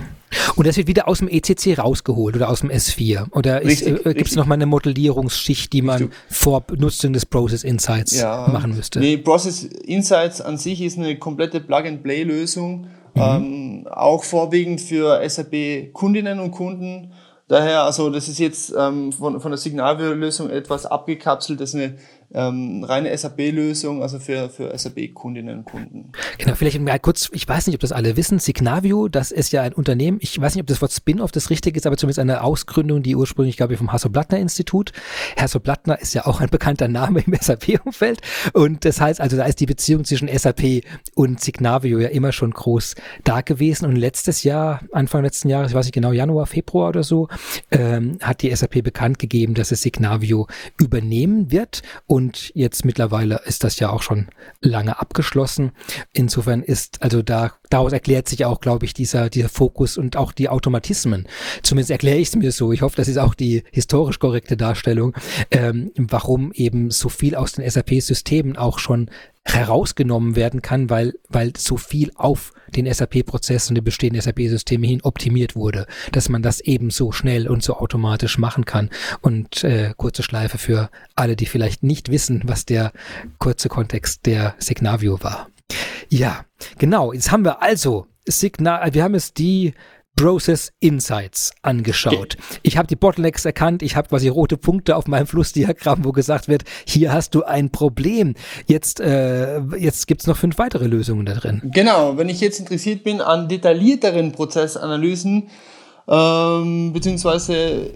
[0.56, 3.32] Und das wird wieder aus dem ECC rausgeholt oder aus dem S4?
[3.32, 3.76] Oder äh,
[4.14, 6.18] gibt es nochmal eine Modellierungsschicht, die man richtig.
[6.30, 9.00] vor Benutzung des Process Insights ja, machen müsste?
[9.00, 12.88] Nee, Process Insights an sich ist eine komplette Plug-and-Play-Lösung,
[13.18, 13.84] mhm.
[13.84, 17.14] ähm, auch vorwiegend für SAP-Kundinnen und Kunden.
[17.48, 21.98] Daher, also das ist jetzt ähm, von, von der Signalview-Lösung etwas abgekapselt, das ist eine
[22.34, 26.12] ähm, reine SAP-Lösung, also für, für SAP-Kundinnen und Kunden.
[26.38, 29.62] Genau, vielleicht mal kurz, ich weiß nicht, ob das alle wissen, Signavio, das ist ja
[29.62, 32.44] ein Unternehmen, ich weiß nicht, ob das Wort Spin-off das richtig ist, aber zumindest eine
[32.44, 34.92] Ausgründung, die ursprünglich, glaube ich, vom Hasso-Blattner-Institut.
[35.38, 38.20] Hasso-Blattner ist ja auch ein bekannter Name im SAP-Umfeld
[38.54, 40.84] und das heißt also, da ist die Beziehung zwischen SAP
[41.16, 45.76] und Signavio ja immer schon groß da gewesen und letztes Jahr, Anfang letzten Jahres, ich
[45.76, 47.30] weiß nicht genau, Januar, Februar oder so,
[47.72, 53.42] ähm, hat die SAP bekannt gegeben, dass es Signavio übernehmen wird und und jetzt mittlerweile
[53.46, 55.72] ist das ja auch schon lange abgeschlossen.
[56.14, 60.32] Insofern ist, also da, daraus erklärt sich auch, glaube ich, dieser, dieser Fokus und auch
[60.32, 61.28] die Automatismen.
[61.62, 62.72] Zumindest erkläre ich es mir so.
[62.74, 65.14] Ich hoffe, das ist auch die historisch korrekte Darstellung,
[65.52, 69.12] ähm, warum eben so viel aus den SAP-Systemen auch schon
[69.54, 75.02] herausgenommen werden kann, weil, weil so viel auf den SAP-Prozess und die bestehenden SAP-Systeme hin
[75.02, 78.90] optimiert wurde, dass man das eben so schnell und so automatisch machen kann.
[79.22, 82.92] Und äh, kurze Schleife für alle, die vielleicht nicht wissen, was der
[83.40, 85.50] kurze Kontext der Signavio war.
[86.10, 86.46] Ja,
[86.78, 87.14] genau.
[87.14, 89.74] Jetzt haben wir also Signal, wir haben es die
[90.18, 92.38] Process Insights angeschaut.
[92.64, 96.48] Ich habe die Bottlenecks erkannt, ich habe quasi rote Punkte auf meinem Flussdiagramm, wo gesagt
[96.48, 98.34] wird, hier hast du ein Problem.
[98.66, 101.62] Jetzt, äh, jetzt gibt es noch fünf weitere Lösungen da drin.
[101.66, 105.50] Genau, wenn ich jetzt interessiert bin an detaillierteren Prozessanalysen,
[106.08, 107.92] ähm, beziehungsweise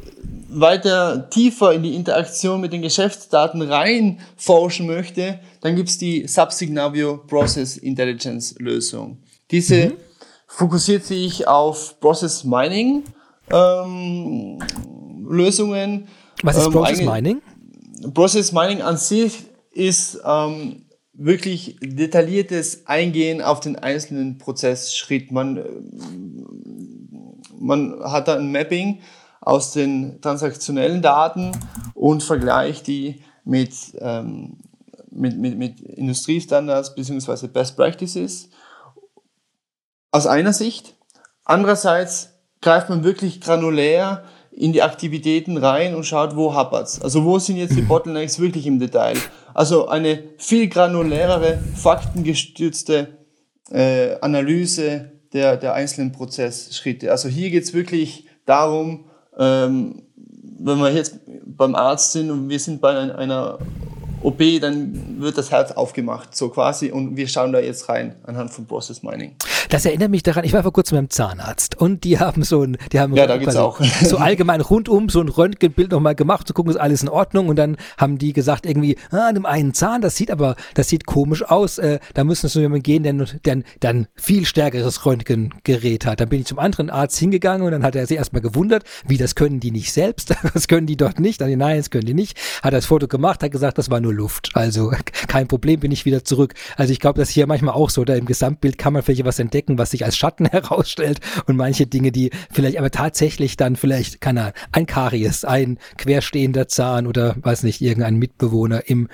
[0.48, 7.78] weiter tiefer in die Interaktion mit den Geschäftsdaten reinforschen möchte, dann gibt's die Subsignavio Process
[7.78, 9.18] Intelligence Lösung.
[9.50, 10.11] Diese mhm
[10.52, 13.04] fokussiert sich auf Process Mining
[13.50, 14.60] ähm,
[15.28, 16.08] Lösungen.
[16.44, 17.42] Was ist ähm, Process Mining?
[18.14, 25.32] Process Mining an sich ist ähm, wirklich detailliertes Eingehen auf den einzelnen Prozessschritt.
[25.32, 25.64] Man, äh,
[27.60, 29.00] man hat da ein Mapping
[29.40, 31.52] aus den transaktionellen Daten
[31.96, 34.58] und vergleicht die mit, ähm,
[35.10, 37.48] mit, mit, mit Industriestandards bzw.
[37.48, 38.50] Best Practices
[40.12, 40.96] aus einer Sicht.
[41.46, 42.30] Andererseits
[42.62, 47.02] greift man wirklich granulär in die Aktivitäten rein und schaut, wo hapert's.
[47.02, 49.18] Also wo sind jetzt die Bottlenecks wirklich im Detail?
[49.54, 53.08] Also eine viel granulärere, faktengestützte
[53.72, 57.12] äh, Analyse der, der einzelnen Prozessschritte.
[57.12, 59.06] Also hier geht's wirklich darum,
[59.38, 60.04] ähm,
[60.60, 63.60] wenn wir jetzt beim Arzt sind und wir sind bei einer
[64.24, 68.52] OP, dann wird das Herz aufgemacht, so quasi, und wir schauen da jetzt rein anhand
[68.52, 69.36] von Process Mining.
[69.70, 72.78] Das erinnert mich daran, ich war vor kurzem beim Zahnarzt und die haben so ein,
[72.92, 73.80] die haben ja, da geht's auch.
[74.04, 77.56] so allgemein rundum so ein Röntgenbild nochmal gemacht, zu gucken, ist alles in Ordnung und
[77.56, 81.06] dann haben die gesagt irgendwie, ah, an dem einen Zahn, das sieht aber, das sieht
[81.06, 86.06] komisch aus, äh, da müssen wir zu jemandem gehen, der dann, dann viel stärkeres Röntgengerät
[86.06, 86.20] hat.
[86.20, 89.18] Dann bin ich zum anderen Arzt hingegangen und dann hat er sich erstmal gewundert, wie
[89.18, 92.14] das können die nicht selbst, das können die dort nicht, dann, nein, das können die
[92.14, 94.52] nicht, hat das Foto gemacht, hat gesagt, das war nur nur Luft.
[94.54, 94.92] Also
[95.28, 96.54] kein Problem, bin ich wieder zurück.
[96.78, 99.26] Also ich glaube, das ist hier manchmal auch so, da im Gesamtbild kann man vielleicht
[99.26, 103.76] was entdecken, was sich als Schatten herausstellt und manche Dinge, die vielleicht aber tatsächlich dann
[103.76, 109.08] vielleicht, keine Ahnung, ein Karies, ein querstehender Zahn oder weiß nicht, irgendein Mitbewohner im,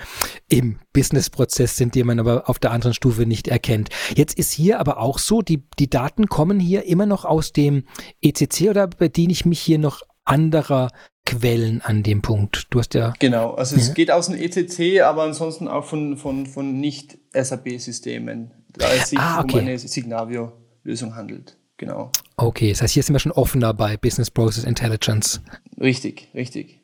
[0.48, 3.90] im Businessprozess sind, die man aber auf der anderen Stufe nicht erkennt.
[4.14, 7.84] Jetzt ist hier aber auch so, die, die Daten kommen hier immer noch aus dem
[8.20, 10.90] ECC oder bediene ich mich hier noch anderer
[11.28, 12.68] Quellen an dem Punkt.
[12.70, 13.12] Du hast ja.
[13.18, 13.82] Genau, also ja.
[13.82, 19.18] es geht aus dem ECC, aber ansonsten auch von, von, von Nicht-SAP-Systemen, da es sich
[19.18, 19.52] ah, okay.
[19.52, 21.58] um eine Signavio-Lösung handelt.
[21.76, 22.10] Genau.
[22.36, 25.42] Okay, das heißt, hier sind wir schon offener bei Business Process Intelligence.
[25.78, 26.77] Richtig, richtig.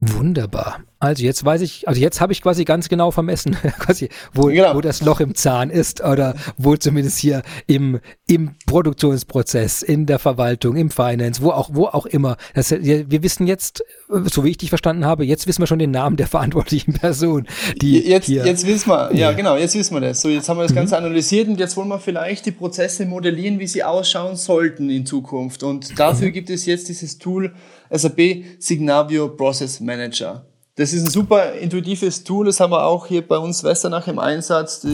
[0.00, 0.80] Wunderbar.
[1.02, 4.76] Also jetzt weiß ich, also jetzt habe ich quasi ganz genau vermessen, quasi, wo, genau.
[4.76, 7.98] wo das Loch im Zahn ist oder wo zumindest hier im,
[8.28, 12.36] im Produktionsprozess, in der Verwaltung, im Finance, wo auch, wo auch immer.
[12.54, 15.90] Das, wir wissen jetzt, so wie ich dich verstanden habe, jetzt wissen wir schon den
[15.90, 17.48] Namen der verantwortlichen Person.
[17.80, 20.20] Die jetzt, hier, jetzt wissen wir, ja, ja, genau, jetzt wissen wir das.
[20.20, 21.06] So, jetzt haben wir das Ganze mhm.
[21.06, 25.64] analysiert und jetzt wollen wir vielleicht die Prozesse modellieren, wie sie ausschauen sollten in Zukunft.
[25.64, 26.32] Und dafür mhm.
[26.32, 27.52] gibt es jetzt dieses Tool
[27.92, 30.46] SAP Signavio Process Manager.
[30.76, 34.18] Das ist ein super intuitives Tool, das haben wir auch hier bei uns Westernach im
[34.18, 34.84] Einsatz.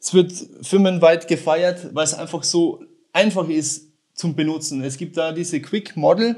[0.00, 0.32] Es wird
[0.62, 2.82] firmenweit gefeiert, weil es einfach so
[3.12, 4.82] einfach ist zum Benutzen.
[4.82, 6.36] Es gibt da diese Quick Model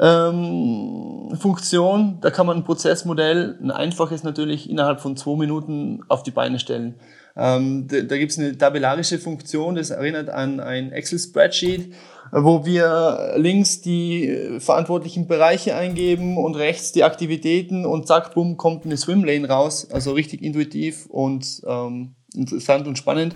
[0.00, 6.22] ähm, Funktion, da kann man ein Prozessmodell, ein einfaches natürlich, innerhalb von zwei Minuten auf
[6.22, 6.94] die Beine stellen.
[7.36, 11.94] Ähm, da da gibt es eine tabellarische Funktion, das erinnert an ein Excel-Spreadsheet,
[12.32, 18.86] wo wir links die verantwortlichen Bereiche eingeben und rechts die Aktivitäten und zack, bumm, kommt
[18.86, 19.88] eine Swimlane raus.
[19.90, 23.34] Also richtig intuitiv und ähm, interessant und spannend.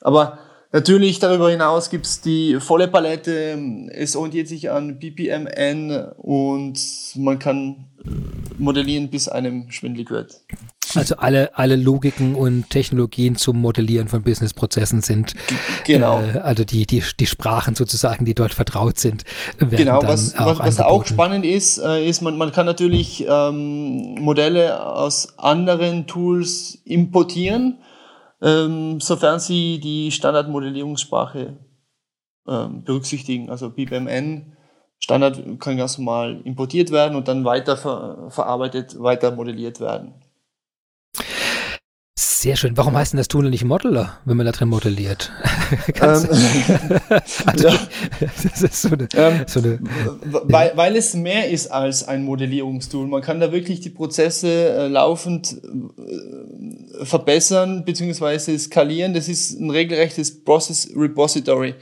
[0.00, 0.38] Aber
[0.74, 3.56] Natürlich darüber hinaus gibt's die volle Palette.
[3.92, 6.80] Es orientiert sich an BPMN und
[7.14, 7.92] man kann
[8.58, 10.40] modellieren, bis einem schwindlig wird.
[10.96, 15.34] Also alle, alle Logiken und Technologien zum Modellieren von Businessprozessen sind
[15.84, 16.20] genau.
[16.20, 19.24] Äh, also die, die, die Sprachen sozusagen, die dort vertraut sind.
[19.58, 24.14] Genau, was, auch, was, was auch spannend ist, äh, ist, man, man kann natürlich ähm,
[24.20, 27.78] Modelle aus anderen Tools importieren
[28.44, 31.58] ähm, sofern Sie die Standardmodellierungssprache
[32.46, 33.48] ähm, berücksichtigen.
[33.50, 34.56] Also BPMN
[34.98, 40.14] Standard kann ganz normal importiert werden und dann weiter ver verarbeitet, weiter modelliert werden.
[42.44, 42.76] Sehr schön.
[42.76, 45.32] Warum heißt denn das Tool nicht Modeler, wenn man da drin modelliert?
[45.94, 46.02] ähm,
[47.46, 47.78] also, ja.
[48.20, 49.78] das ist so eine, ähm, so eine
[50.22, 53.06] weil, weil es mehr ist als ein Modellierungstool.
[53.06, 58.58] Man kann da wirklich die Prozesse äh, laufend äh, verbessern bzw.
[58.58, 59.14] skalieren.
[59.14, 61.76] Das ist ein regelrechtes Process Repository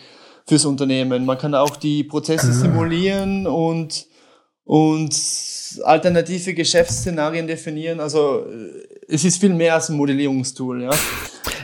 [0.46, 1.24] fürs Unternehmen.
[1.24, 2.52] Man kann auch die Prozesse ah.
[2.52, 4.06] simulieren und
[4.64, 5.12] und
[5.82, 7.98] alternative Geschäftsszenarien definieren.
[7.98, 10.90] Also äh, es ist viel mehr als ein Modellierungstool, ja.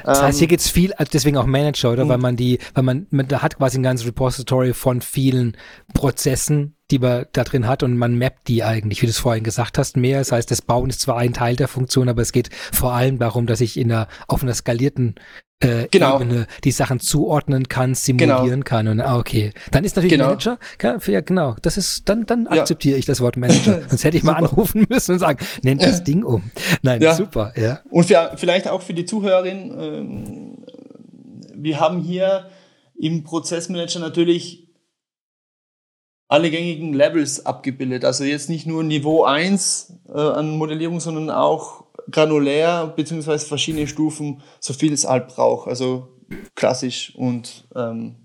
[0.04, 2.08] Das heißt, hier ähm, geht's viel, also deswegen auch Manager, oder?
[2.08, 5.56] Weil man die, weil man, man da hat quasi ein ganzes Repository von vielen
[5.92, 9.44] Prozessen, die man da drin hat und man mappt die eigentlich, wie du es vorhin
[9.44, 10.18] gesagt hast, mehr.
[10.18, 13.18] Das heißt, das Bauen ist zwar ein Teil der Funktion, aber es geht vor allem
[13.18, 15.16] darum, dass ich in einer, auf einer skalierten
[15.60, 16.20] äh, genau.
[16.20, 18.64] Ebene die Sachen zuordnen kann, simulieren genau.
[18.64, 19.52] kann und ah, okay.
[19.72, 20.28] Dann ist natürlich genau.
[20.28, 22.60] Manager, ja, genau, das ist, dann, dann ja.
[22.60, 23.82] akzeptiere ich das Wort Manager.
[23.88, 26.50] Sonst hätte ich mal anrufen müssen und sagen, nennt das Ding um.
[26.82, 27.14] Nein, ja.
[27.14, 27.80] super, ja.
[27.90, 30.64] Und für, vielleicht auch für die Zuhörerin, ähm,
[31.54, 32.48] wir haben hier
[32.96, 34.67] im Prozessmanager natürlich
[36.28, 38.04] alle gängigen Levels abgebildet.
[38.04, 44.42] Also jetzt nicht nur Niveau 1 äh, an Modellierung, sondern auch granulär beziehungsweise verschiedene Stufen,
[44.60, 45.68] so viel es halt braucht.
[45.68, 46.08] Also
[46.54, 48.16] klassisch und ähm,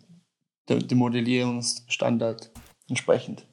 [0.68, 2.52] der, der Modellierungsstandard
[2.90, 3.46] entsprechend.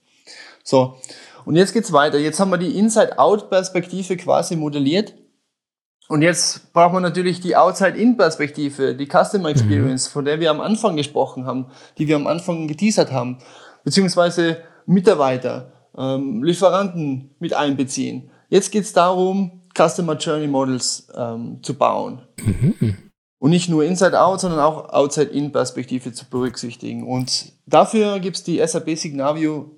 [0.65, 0.97] So,
[1.45, 2.19] und jetzt geht's weiter.
[2.19, 5.15] Jetzt haben wir die Inside-Out-Perspektive quasi modelliert.
[6.09, 9.55] Und jetzt braucht man natürlich die Outside-In-Perspektive, die Customer mhm.
[9.55, 10.13] Experience, mhm.
[10.13, 11.67] von der wir am Anfang gesprochen haben,
[11.99, 13.39] die wir am Anfang geteasert haben,
[13.85, 18.31] beziehungsweise Mitarbeiter, ähm, Lieferanten mit einbeziehen.
[18.49, 22.23] Jetzt geht's darum, Customer Journey Models ähm, zu bauen.
[22.43, 22.97] Mhm.
[23.39, 27.07] Und nicht nur Inside-Out, sondern auch Outside-In-Perspektive zu berücksichtigen.
[27.07, 29.71] Und dafür gibt es die SAP Signavio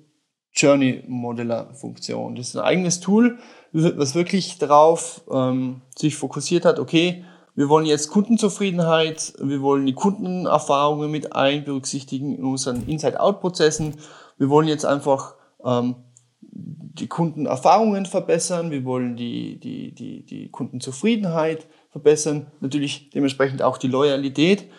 [0.51, 2.35] Journey Modeler Funktion.
[2.35, 3.39] Das ist ein eigenes Tool,
[3.71, 7.23] was wirklich darauf ähm, sich fokussiert hat, okay,
[7.55, 13.95] wir wollen jetzt Kundenzufriedenheit, wir wollen die Kundenerfahrungen mit einberücksichtigen in unseren Inside-Out-Prozessen.
[14.37, 15.95] Wir wollen jetzt einfach ähm,
[16.41, 23.87] die Kundenerfahrungen verbessern, wir wollen die, die, die, die Kundenzufriedenheit verbessern, natürlich dementsprechend auch die
[23.87, 24.69] Loyalität,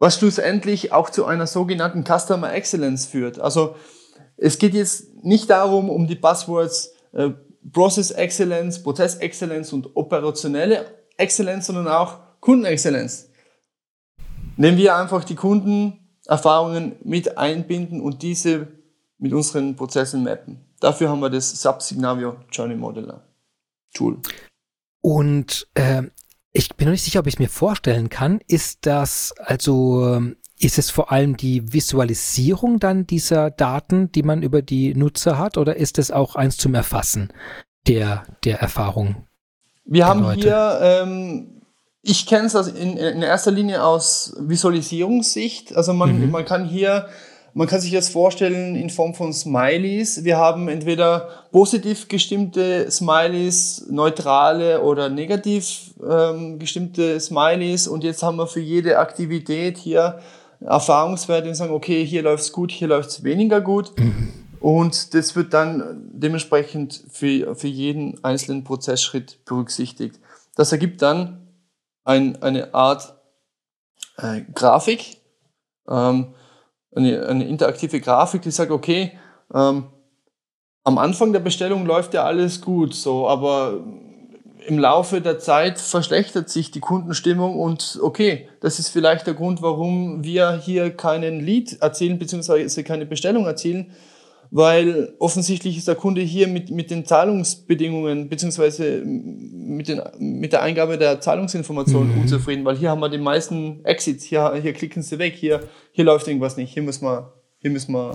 [0.00, 3.38] was schlussendlich auch zu einer sogenannten Customer Excellence führt.
[3.38, 3.76] Also
[4.36, 7.30] es geht jetzt nicht darum, um die Buzzwords äh,
[7.72, 13.30] Process Excellence, Prozess Excellence und operationelle Excellence, sondern auch Kundenexzellenz.
[14.56, 18.68] Nehmen wir einfach die Kundenerfahrungen mit einbinden und diese
[19.18, 20.64] mit unseren Prozessen mappen.
[20.80, 23.26] Dafür haben wir das Subsignavio Journey Modeler
[23.92, 24.18] Tool.
[25.02, 26.02] Und äh,
[26.52, 28.40] ich bin noch nicht sicher, ob ich es mir vorstellen kann.
[28.46, 30.20] Ist das also
[30.60, 35.56] ist es vor allem die Visualisierung dann dieser Daten, die man über die Nutzer hat,
[35.56, 37.32] oder ist es auch eins zum Erfassen
[37.86, 39.26] der, der Erfahrung?
[39.84, 40.40] Wir haben Leute?
[40.40, 41.62] hier, ähm,
[42.02, 45.76] ich kenne es in, in erster Linie aus Visualisierungssicht.
[45.76, 46.30] Also man, mhm.
[46.30, 47.08] man kann hier
[47.52, 50.22] man kann sich das vorstellen in Form von Smileys.
[50.24, 58.36] Wir haben entweder positiv gestimmte Smileys, neutrale oder negativ ähm, gestimmte Smileys und jetzt haben
[58.36, 60.20] wir für jede Aktivität hier
[60.60, 63.92] Erfahrungswerte und sagen, okay, hier läuft's gut, hier läuft's weniger gut.
[64.60, 70.20] Und das wird dann dementsprechend für, für jeden einzelnen Prozessschritt berücksichtigt.
[70.54, 71.48] Das ergibt dann
[72.04, 73.14] ein, eine Art
[74.18, 75.16] äh, Grafik,
[75.88, 76.34] ähm,
[76.94, 79.18] eine, eine interaktive Grafik, die sagt, okay,
[79.54, 79.86] ähm,
[80.84, 83.80] am Anfang der Bestellung läuft ja alles gut, so, aber
[84.66, 89.62] im Laufe der Zeit verschlechtert sich die Kundenstimmung und okay, das ist vielleicht der Grund,
[89.62, 93.92] warum wir hier keinen Lead erzielen, beziehungsweise keine Bestellung erzielen,
[94.50, 100.62] weil offensichtlich ist der Kunde hier mit, mit den Zahlungsbedingungen beziehungsweise mit, den, mit der
[100.62, 102.22] Eingabe der Zahlungsinformationen mhm.
[102.22, 105.60] unzufrieden, weil hier haben wir die meisten Exits, hier, hier klicken sie weg, hier,
[105.92, 108.14] hier läuft irgendwas nicht, hier müssen wir, hier müssen wir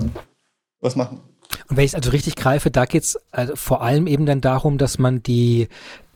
[0.82, 1.22] was machen.
[1.70, 4.42] Und wenn ich es also richtig greife, da geht es also vor allem eben dann
[4.42, 5.70] darum, dass man die,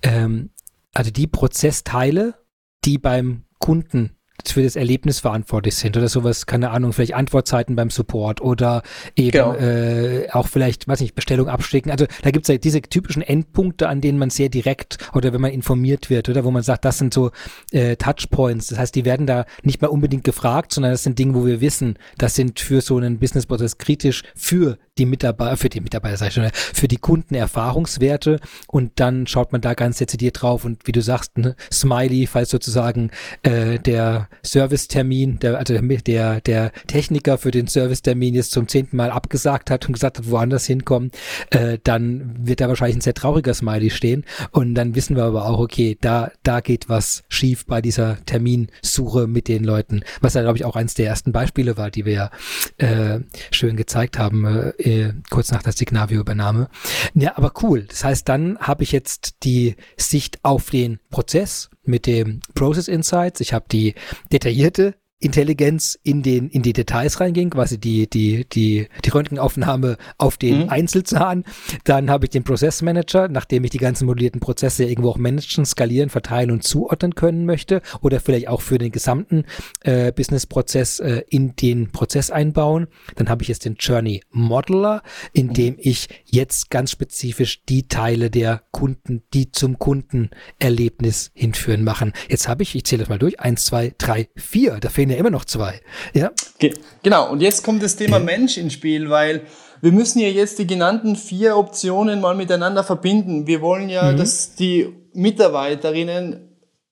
[0.03, 0.49] ähm,
[0.93, 2.36] also die Prozessteile,
[2.84, 7.89] die beim Kunden für das Erlebnis verantwortlich sind oder sowas, keine Ahnung, vielleicht Antwortzeiten beim
[7.89, 8.83] Support oder
[9.15, 9.55] eben genau.
[9.55, 11.91] äh, auch vielleicht, weiß nicht, Bestellung abschicken.
[11.91, 15.51] Also da gibt's ja diese typischen Endpunkte, an denen man sehr direkt oder wenn man
[15.51, 17.31] informiert wird oder wo man sagt, das sind so
[17.71, 18.67] äh, Touchpoints.
[18.67, 21.61] Das heißt, die werden da nicht mehr unbedingt gefragt, sondern das sind Dinge, wo wir
[21.61, 26.27] wissen, das sind für so einen Businessprozess kritisch für die Mitarbeiter, für die Mitarbeiter, sag
[26.27, 30.85] ich schon, für die Kunden Erfahrungswerte und dann schaut man da ganz dezidiert drauf und
[30.85, 33.11] wie du sagst, ne, Smiley, falls sozusagen
[33.43, 39.09] äh, der Servicetermin, der, also der, der Techniker für den Servicetermin jetzt zum zehnten Mal
[39.09, 41.11] abgesagt hat und gesagt hat, woanders hinkommen,
[41.51, 45.45] äh, dann wird da wahrscheinlich ein sehr trauriger Smiley stehen und dann wissen wir aber
[45.45, 50.41] auch, okay, da, da geht was schief bei dieser Terminsuche mit den Leuten, was ja,
[50.41, 52.31] glaube ich, auch eins der ersten Beispiele war, die wir ja
[52.77, 53.19] äh,
[53.51, 56.69] schön gezeigt haben, äh, äh, kurz nach der Signavio-Übernahme.
[57.13, 57.83] Ja, aber cool.
[57.83, 63.39] Das heißt, dann habe ich jetzt die Sicht auf den Prozess mit dem Process Insights.
[63.39, 63.95] Ich habe die
[64.31, 70.38] detaillierte Intelligenz in den in die Details reinging, quasi die die die die Röntgenaufnahme auf
[70.38, 70.70] den mhm.
[70.70, 71.43] Einzelzahn.
[71.84, 76.09] Dann habe ich den Prozessmanager, nachdem ich die ganzen modellierten Prozesse irgendwo auch managen, skalieren,
[76.09, 79.43] verteilen und zuordnen können möchte oder vielleicht auch für den gesamten
[79.82, 82.88] äh, Businessprozess äh, in den Prozess einbauen.
[83.15, 85.03] Dann habe ich jetzt den Journey Modeler,
[85.34, 85.53] in mhm.
[85.53, 92.13] dem ich jetzt ganz spezifisch die Teile der Kunden, die zum Kundenerlebnis hinführen, machen.
[92.30, 94.78] Jetzt habe ich, ich zähle das mal durch, eins, zwei, drei, vier.
[94.80, 95.82] Da fehlen fehlen ja immer noch zwei.
[96.14, 96.32] Ja?
[96.60, 99.41] Ge genau, und jetzt kommt das Thema Mensch ins Spiel, weil
[99.82, 103.47] wir müssen ja jetzt die genannten vier Optionen mal miteinander verbinden.
[103.47, 104.18] Wir wollen ja, mhm.
[104.18, 106.45] dass die Mitarbeiterinnen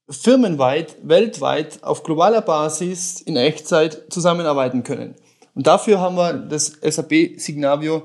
[0.10, 5.16] firmenweit, weltweit, auf globaler Basis in Echtzeit zusammenarbeiten können.
[5.54, 8.04] Und dafür haben wir das SAP Signavio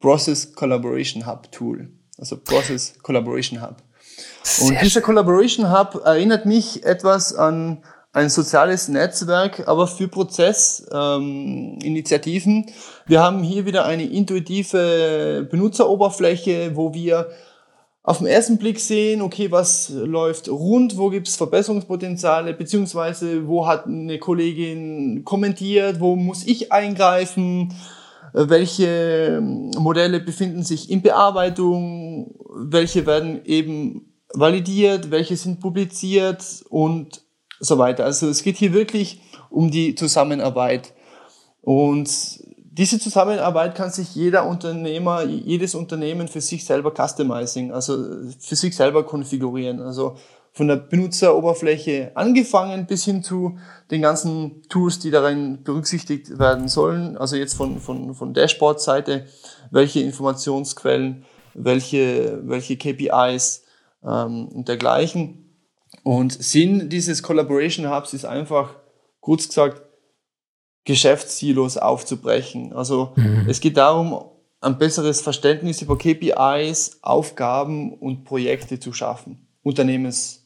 [0.00, 1.90] Process Collaboration Hub Tool.
[2.18, 3.76] Also Process Collaboration Hub.
[4.62, 7.82] Und dieser Collaboration Hub erinnert mich etwas an
[8.14, 12.64] ein soziales Netzwerk, aber für Prozessinitiativen.
[12.66, 12.74] Ähm,
[13.06, 17.28] wir haben hier wieder eine intuitive Benutzeroberfläche, wo wir
[18.04, 23.86] auf den ersten Blick sehen, okay, was läuft rund, wo gibt's Verbesserungspotenziale, beziehungsweise wo hat
[23.86, 27.74] eine Kollegin kommentiert, wo muss ich eingreifen,
[28.32, 37.23] welche Modelle befinden sich in Bearbeitung, welche werden eben validiert, welche sind publiziert und
[37.64, 38.04] so weiter.
[38.04, 40.92] Also es geht hier wirklich um die Zusammenarbeit.
[41.62, 42.10] Und
[42.76, 47.96] diese Zusammenarbeit kann sich jeder Unternehmer, jedes Unternehmen für sich selber customizing, also
[48.38, 49.80] für sich selber konfigurieren.
[49.80, 50.16] Also
[50.52, 53.58] von der Benutzeroberfläche angefangen bis hin zu
[53.90, 57.16] den ganzen Tools, die darin berücksichtigt werden sollen.
[57.16, 59.26] Also jetzt von, von, von Dashboard-Seite,
[59.70, 63.64] welche Informationsquellen, welche, welche KPIs
[64.04, 65.43] ähm, und dergleichen.
[66.02, 68.76] Und Sinn dieses Collaboration Hubs ist einfach,
[69.20, 69.82] kurz gesagt,
[70.84, 72.72] Geschäftssilos aufzubrechen.
[72.72, 73.46] Also mhm.
[73.48, 74.30] es geht darum,
[74.60, 80.42] ein besseres Verständnis über KPIs, Aufgaben und Projekte zu schaffen, unternehmensweit.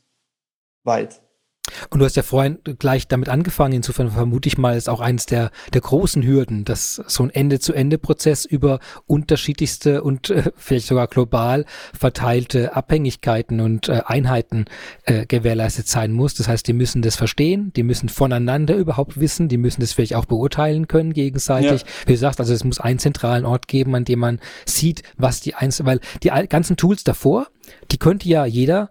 [1.91, 5.27] Und du hast ja vorhin gleich damit angefangen, insofern vermute ich mal, ist auch eines
[5.27, 11.65] der, der großen Hürden, dass so ein Ende-zu-Ende-Prozess über unterschiedlichste und äh, vielleicht sogar global
[11.99, 14.67] verteilte Abhängigkeiten und äh, Einheiten
[15.05, 16.35] äh, gewährleistet sein muss.
[16.35, 20.15] Das heißt, die müssen das verstehen, die müssen voneinander überhaupt wissen, die müssen das vielleicht
[20.15, 21.83] auch beurteilen können gegenseitig.
[21.83, 21.87] Ja.
[22.07, 25.41] Wie du sagst, also es muss einen zentralen Ort geben, an dem man sieht, was
[25.41, 27.49] die einzelnen, weil die ganzen Tools davor,
[27.91, 28.91] die könnte ja jeder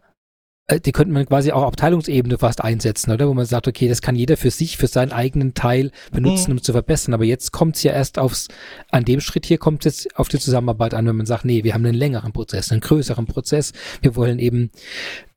[0.70, 3.30] die könnte man quasi auch Abteilungsebene fast einsetzen, oder?
[3.30, 6.57] Wo man sagt, okay, das kann jeder für sich, für seinen eigenen Teil benutzen, mhm.
[6.57, 7.13] um zu verbessern.
[7.13, 8.49] Aber jetzt kommt es ja erst aufs,
[8.91, 11.63] an dem Schritt hier kommt es jetzt auf die Zusammenarbeit an, wenn man sagt, nee,
[11.63, 13.72] wir haben einen längeren Prozess, einen größeren Prozess.
[14.01, 14.72] Wir wollen eben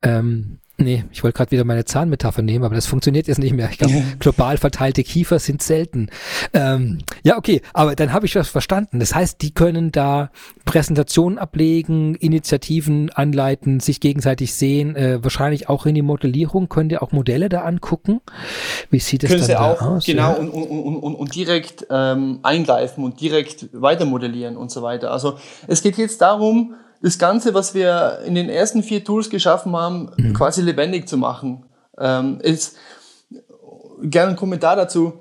[0.01, 3.69] ähm, Nee, ich wollte gerade wieder meine Zahnmetapher nehmen, aber das funktioniert jetzt nicht mehr.
[3.69, 6.09] Ich glaube, global verteilte Kiefer sind selten.
[6.53, 8.99] Ähm, ja, okay, aber dann habe ich was verstanden.
[8.99, 10.31] Das heißt, die können da
[10.65, 16.67] Präsentationen ablegen, Initiativen anleiten, sich gegenseitig sehen, äh, wahrscheinlich auch in die Modellierung.
[16.67, 18.21] Könnt ihr auch Modelle da angucken?
[18.89, 20.05] Wie sieht es dann sie da auch, aus?
[20.05, 20.37] Genau, ja?
[20.37, 25.11] und, und, und, und direkt ähm, eingreifen und direkt weiter modellieren und so weiter.
[25.11, 29.75] Also es geht jetzt darum, das Ganze, was wir in den ersten vier Tools geschaffen
[29.75, 30.33] haben, mhm.
[30.33, 31.65] quasi lebendig zu machen.
[31.97, 32.75] Ähm, ist,
[34.01, 35.13] gerne ein Kommentar dazu.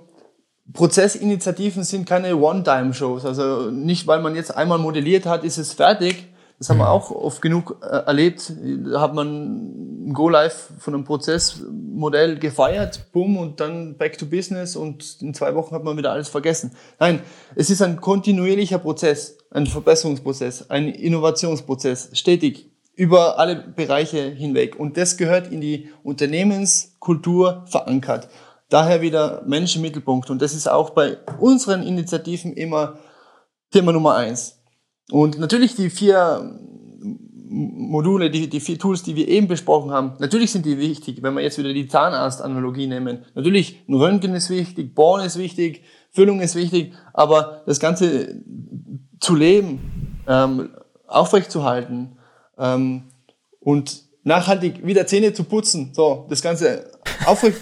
[0.72, 3.24] Prozessinitiativen sind keine One-Time-Shows.
[3.24, 6.29] Also nicht, weil man jetzt einmal modelliert hat, ist es fertig.
[6.60, 6.90] Das haben wir mhm.
[6.90, 8.52] auch oft genug äh, erlebt.
[8.84, 14.76] Da hat man ein Go-Live von einem Prozessmodell gefeiert, bumm, und dann back to business
[14.76, 16.72] und in zwei Wochen hat man wieder alles vergessen.
[16.98, 17.20] Nein,
[17.54, 24.78] es ist ein kontinuierlicher Prozess, ein Verbesserungsprozess, ein Innovationsprozess, stetig über alle Bereiche hinweg.
[24.78, 28.28] Und das gehört in die Unternehmenskultur verankert.
[28.68, 30.28] Daher wieder Mensch im Mittelpunkt.
[30.28, 32.98] Und das ist auch bei unseren Initiativen immer
[33.70, 34.59] Thema Nummer eins.
[35.10, 36.58] Und natürlich die vier
[37.52, 41.34] Module, die, die vier Tools, die wir eben besprochen haben, natürlich sind die wichtig, wenn
[41.34, 43.24] wir jetzt wieder die Zahnarzt-Analogie nehmen.
[43.34, 45.82] Natürlich, ein Röntgen ist wichtig, Bohren ist wichtig,
[46.12, 48.40] Füllung ist wichtig, aber das Ganze
[49.18, 50.70] zu leben, ähm,
[51.08, 52.18] aufrechtzuerhalten
[52.56, 53.10] ähm,
[53.58, 56.92] und nachhaltig wieder Zähne zu putzen, so, das Ganze
[57.24, 57.58] aufrecht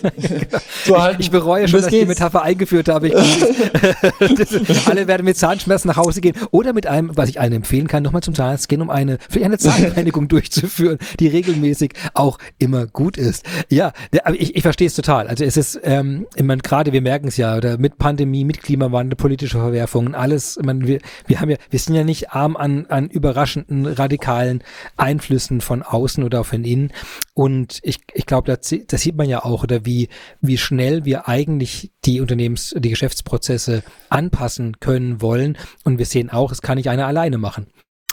[0.85, 1.21] zu halten.
[1.21, 3.09] Ich bereue schon, dass ich die Metapher eingeführt habe.
[4.87, 8.03] alle werden mit Zahnschmerzen nach Hause gehen oder mit einem, was ich allen empfehlen kann,
[8.03, 13.17] nochmal zum Zahnarzt gehen, um eine, für eine Zahnreinigung durchzuführen, die regelmäßig auch immer gut
[13.17, 13.45] ist.
[13.69, 13.93] Ja,
[14.25, 15.29] aber ich, ich verstehe es total.
[15.29, 18.63] Also es ist, ähm, ich meine, gerade wir merken es ja, oder mit Pandemie, mit
[18.63, 22.57] Klimawandel, politische Verwerfungen, alles, ich meine, wir, wir haben ja, wir sind ja nicht arm
[22.57, 24.63] an, an überraschenden, radikalen
[24.97, 26.93] Einflüssen von außen oder von innen.
[27.35, 30.09] Und ich, ich glaube, das, das sieht man ja auch, oder wie,
[30.41, 35.57] wie schnell wir eigentlich die Unternehmens-, die Geschäftsprozesse anpassen können wollen.
[35.85, 37.67] Und wir sehen auch, es kann nicht einer alleine machen.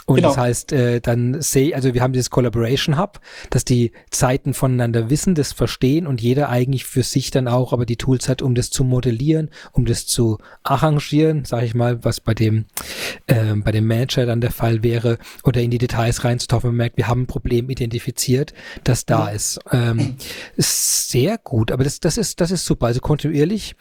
[0.06, 0.28] Und genau.
[0.28, 5.10] das heißt, äh, dann sehe, also wir haben dieses Collaboration Hub, dass die Zeiten voneinander
[5.10, 8.54] wissen, das verstehen und jeder eigentlich für sich dann auch aber die Tools hat, um
[8.54, 12.66] das zu modellieren, um das zu arrangieren, sage ich mal, was bei dem
[13.26, 16.70] äh, bei dem Manager dann der Fall wäre, oder in die Details reinzutauchen.
[16.70, 18.54] Man merkt, wir haben ein Problem identifiziert,
[18.84, 19.34] das da ja.
[19.34, 19.58] ist.
[19.72, 20.16] Ähm,
[20.56, 23.74] ist sehr gut, aber das das ist das ist super, also kontinuierlich.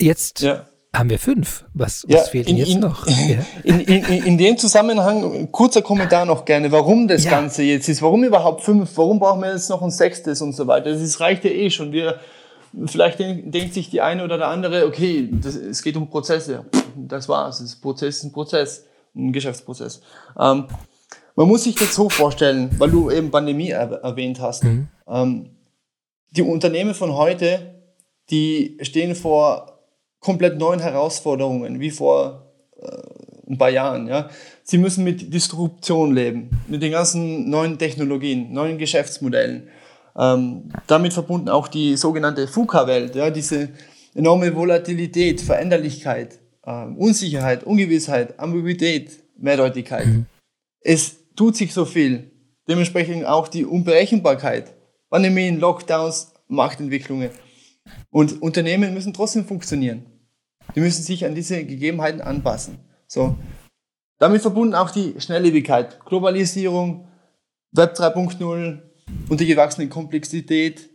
[0.00, 1.64] Jetzt ja haben wir fünf.
[1.72, 3.06] Was, was ja, fehlt in, jetzt in, noch?
[3.28, 3.38] Ja.
[3.62, 7.30] In, in, dem Zusammenhang, kurzer Kommentar noch gerne, warum das ja.
[7.30, 8.02] Ganze jetzt ist.
[8.02, 8.90] Warum überhaupt fünf?
[8.96, 10.92] Warum brauchen wir jetzt noch ein sechstes und so weiter?
[10.92, 11.92] Das reicht ja eh schon.
[11.92, 12.18] Wir,
[12.86, 16.64] vielleicht denkt sich die eine oder der andere, okay, das, es geht um Prozesse.
[16.96, 17.60] Das war's.
[17.60, 20.00] Das Prozess ist ein Prozess, ein Geschäftsprozess.
[20.38, 20.66] Ähm,
[21.36, 24.64] man muss sich das so vorstellen, weil du eben Pandemie erwähnt hast.
[24.64, 24.88] Mhm.
[25.08, 25.50] Ähm,
[26.30, 27.80] die Unternehmen von heute,
[28.30, 29.79] die stehen vor
[30.20, 34.06] komplett neuen Herausforderungen, wie vor äh, ein paar Jahren.
[34.06, 34.30] Ja.
[34.62, 39.68] Sie müssen mit Disruption leben, mit den ganzen neuen Technologien, neuen Geschäftsmodellen.
[40.16, 43.70] Ähm, damit verbunden auch die sogenannte FUKA-Welt, ja, diese
[44.14, 50.06] enorme Volatilität, Veränderlichkeit, äh, Unsicherheit, Ungewissheit, Ambiguität, Mehrdeutigkeit.
[50.06, 50.26] Mhm.
[50.80, 52.30] Es tut sich so viel.
[52.68, 54.74] Dementsprechend auch die Unberechenbarkeit,
[55.08, 57.30] Pandemien, Lockdowns, Machtentwicklungen.
[58.10, 60.06] Und Unternehmen müssen trotzdem funktionieren.
[60.74, 62.78] Die müssen sich an diese Gegebenheiten anpassen.
[63.06, 63.36] So.
[64.18, 67.08] Damit verbunden auch die Schnelllebigkeit, Globalisierung,
[67.72, 68.82] Web 3.0
[69.28, 70.90] und die gewachsene Komplexität,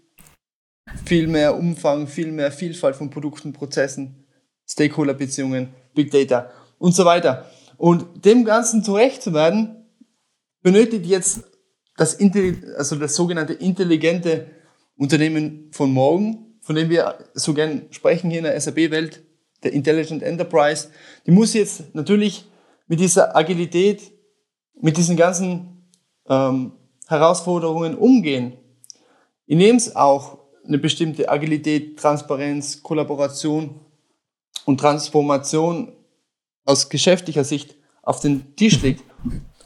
[1.05, 4.25] viel mehr Umfang, viel mehr Vielfalt von Produkten, Prozessen,
[4.69, 7.49] Stakeholder-Beziehungen, Big Data und so weiter.
[7.77, 9.87] Und dem Ganzen zurecht zu werden,
[10.61, 11.43] benötigt jetzt
[11.97, 12.17] das,
[12.77, 14.47] also das sogenannte intelligente
[14.97, 19.24] Unternehmen von morgen, von dem wir so gern sprechen hier in der SAP-Welt,
[19.65, 20.89] der Intelligent Enterprise,
[21.25, 22.45] die muss jetzt natürlich
[22.87, 24.11] mit dieser Agilität,
[24.79, 25.89] mit diesen ganzen
[26.29, 26.73] ähm,
[27.07, 28.53] Herausforderungen umgehen,
[29.47, 33.79] indem es auch eine bestimmte Agilität, Transparenz, Kollaboration
[34.65, 35.93] und Transformation
[36.65, 39.03] aus geschäftlicher Sicht auf den Tisch legt.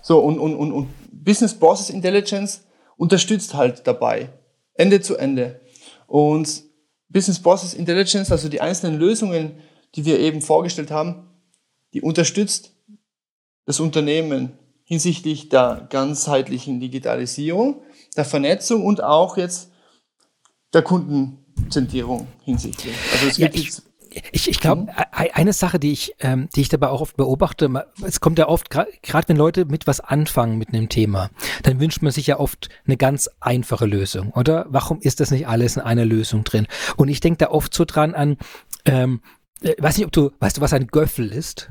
[0.02, 2.62] So, und, und, und, und Business Process Intelligence
[2.97, 4.30] unterstützt halt dabei,
[4.74, 5.62] Ende zu Ende.
[6.08, 6.64] Und
[7.10, 9.54] Business Process Intelligence, also die einzelnen Lösungen,
[9.96, 11.28] die wir eben vorgestellt haben,
[11.94, 12.76] die unterstützt
[13.66, 17.82] das Unternehmen hinsichtlich der ganzheitlichen Digitalisierung,
[18.16, 19.72] der Vernetzung und auch jetzt
[20.74, 22.96] der Kundenzentrierung hinsichtlich.
[23.14, 23.84] Also es gibt ja, jetzt
[24.32, 24.90] ich, ich glaube, mhm.
[25.12, 27.70] eine Sache, die ich, ähm, die ich dabei auch oft beobachte,
[28.04, 31.30] es kommt ja oft, gerade wenn Leute mit was anfangen mit einem Thema,
[31.64, 34.66] dann wünscht man sich ja oft eine ganz einfache Lösung, oder?
[34.70, 36.68] Warum ist das nicht alles in einer Lösung drin?
[36.98, 38.38] Und ich denke da oft so dran an,
[38.86, 39.22] ähm,
[39.62, 41.70] äh, weiß nicht, ob du, weißt du, was ein Göffel ist?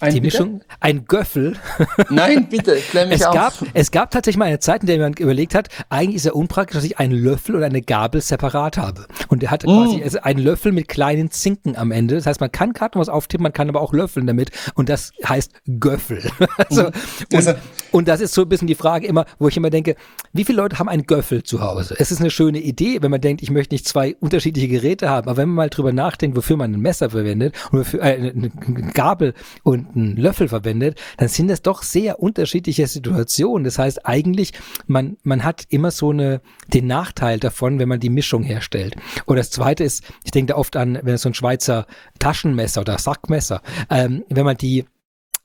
[0.00, 0.42] Ein die bitte?
[0.42, 1.54] Mischung, ein Göffel.
[2.10, 3.34] Nein, bitte, klär mich es auf.
[3.34, 6.32] Gab, es gab tatsächlich mal eine Zeit, in der man überlegt hat, eigentlich ist ja
[6.32, 9.06] unpraktisch, dass ich einen Löffel und eine Gabel separat habe.
[9.28, 9.66] Und er hat mm.
[9.66, 12.16] quasi also einen Löffel mit kleinen Zinken am Ende.
[12.16, 14.50] Das heißt, man kann gerade was auftippen, man kann aber auch löffeln damit.
[14.74, 16.22] Und das heißt Göffel.
[16.56, 16.92] also, mm.
[17.34, 17.54] also
[17.92, 19.94] Und das ist so ein bisschen die Frage immer, wo ich immer denke,
[20.32, 21.94] wie viele Leute haben einen Göffel zu Hause?
[21.98, 25.28] Es ist eine schöne Idee, wenn man denkt, ich möchte nicht zwei unterschiedliche Geräte haben,
[25.28, 28.50] aber wenn man mal drüber nachdenkt, wofür man ein Messer verwendet und wofür äh, eine
[28.94, 33.64] Gabel und einen Löffel verwendet, dann sind das doch sehr unterschiedliche Situationen.
[33.64, 34.52] Das heißt eigentlich,
[34.86, 38.96] man, man hat immer so eine, den Nachteil davon, wenn man die Mischung herstellt.
[39.26, 41.86] Und das zweite ist, ich denke da oft an, wenn so ein Schweizer
[42.18, 44.84] Taschenmesser oder Sackmesser, ähm, wenn man die,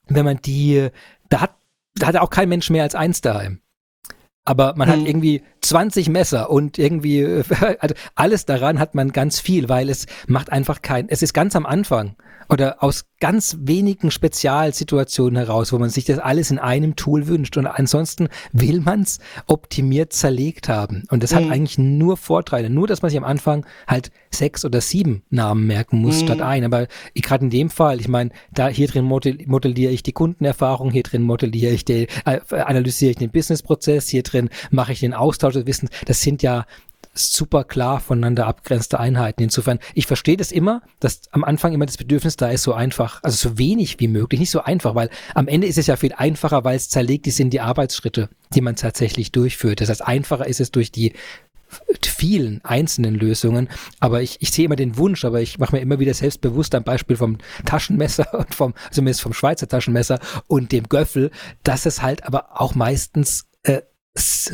[0.08, 0.89] wenn man die,
[1.30, 1.58] da hat
[2.00, 3.62] da hat auch kein Mensch mehr als eins daheim.
[4.45, 5.00] Aber man hm.
[5.02, 7.24] hat irgendwie 20 Messer und irgendwie
[7.80, 11.55] also alles daran hat man ganz viel, weil es macht einfach kein, es ist ganz
[11.55, 12.15] am Anfang
[12.49, 17.57] oder aus ganz wenigen Spezialsituationen heraus, wo man sich das alles in einem Tool wünscht.
[17.57, 21.03] Und ansonsten will man es optimiert zerlegt haben.
[21.09, 21.36] Und das mhm.
[21.38, 22.70] hat eigentlich nur Vorteile.
[22.70, 26.26] Nur, dass man sich am Anfang halt sechs oder sieben Namen merken muss mhm.
[26.26, 26.63] statt ein.
[26.63, 31.03] Aber gerade in dem Fall, ich meine, da hier drin modelliere ich die Kundenerfahrung, hier
[31.03, 35.57] drin modelliere ich die, äh, analysiere ich den Businessprozess, hier drin mache ich den Austausch
[35.58, 35.91] des Wissens.
[36.05, 36.66] Das sind ja
[37.18, 39.43] super klar voneinander abgrenzte Einheiten.
[39.43, 43.22] Insofern, ich verstehe das immer, dass am Anfang immer das Bedürfnis da ist, so einfach,
[43.24, 46.14] also so wenig wie möglich, nicht so einfach, weil am Ende ist es ja viel
[46.14, 49.82] einfacher, weil es zerlegt ist in die Arbeitsschritte, die man tatsächlich durchführt.
[49.82, 51.14] Das heißt, einfacher ist es durch die
[52.05, 53.68] vielen einzelnen Lösungen,
[53.99, 56.84] aber ich, ich sehe immer den Wunsch, aber ich mache mir immer wieder selbstbewusst am
[56.84, 61.30] Beispiel vom Taschenmesser und vom, zumindest vom Schweizer Taschenmesser und dem Göffel,
[61.64, 63.47] dass es halt aber auch meistens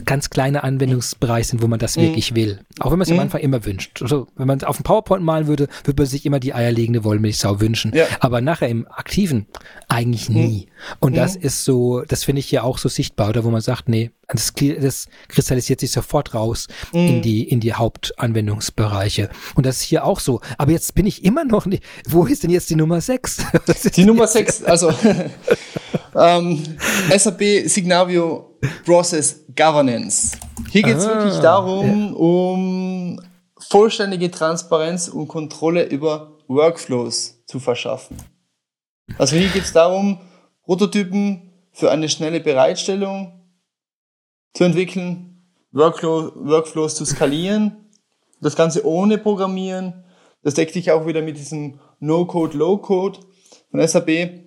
[0.05, 2.01] ganz kleine Anwendungsbereich sind, wo man das mhm.
[2.03, 2.59] wirklich will.
[2.79, 3.15] Auch wenn man es mhm.
[3.15, 4.01] am Anfang immer wünscht.
[4.01, 7.59] Also, wenn man auf dem PowerPoint malen würde, würde man sich immer die eierlegende Wollmilchsau
[7.61, 7.93] wünschen.
[7.95, 8.05] Ja.
[8.19, 9.47] Aber nachher im Aktiven
[9.87, 10.35] eigentlich mhm.
[10.35, 10.65] nie.
[10.65, 10.95] Mhm.
[10.99, 13.89] Und das ist so, das finde ich ja auch so sichtbar, oder wo man sagt,
[13.89, 17.21] nee, das, das kristallisiert sich sofort raus in mhm.
[17.21, 19.29] die, in die Hauptanwendungsbereiche.
[19.55, 20.41] Und das ist hier auch so.
[20.57, 23.45] Aber jetzt bin ich immer noch nicht, wo ist denn jetzt die Nummer 6?
[23.95, 24.91] Die Nummer 6, also
[26.15, 26.63] ähm,
[27.15, 28.52] SAP Signavio
[28.85, 30.37] Process Governance.
[30.71, 32.13] Hier geht es ah, wirklich darum, ja.
[32.13, 33.21] um
[33.57, 38.17] vollständige Transparenz und Kontrolle über Workflows zu verschaffen.
[39.17, 40.19] Also hier geht es darum,
[40.63, 43.41] Prototypen für eine schnelle Bereitstellung
[44.53, 47.89] zu entwickeln, Workflow, Workflows zu skalieren,
[48.41, 50.03] das Ganze ohne Programmieren.
[50.43, 53.19] Das deckt sich auch wieder mit diesem No-Code, Low-Code
[53.71, 54.43] von SAP.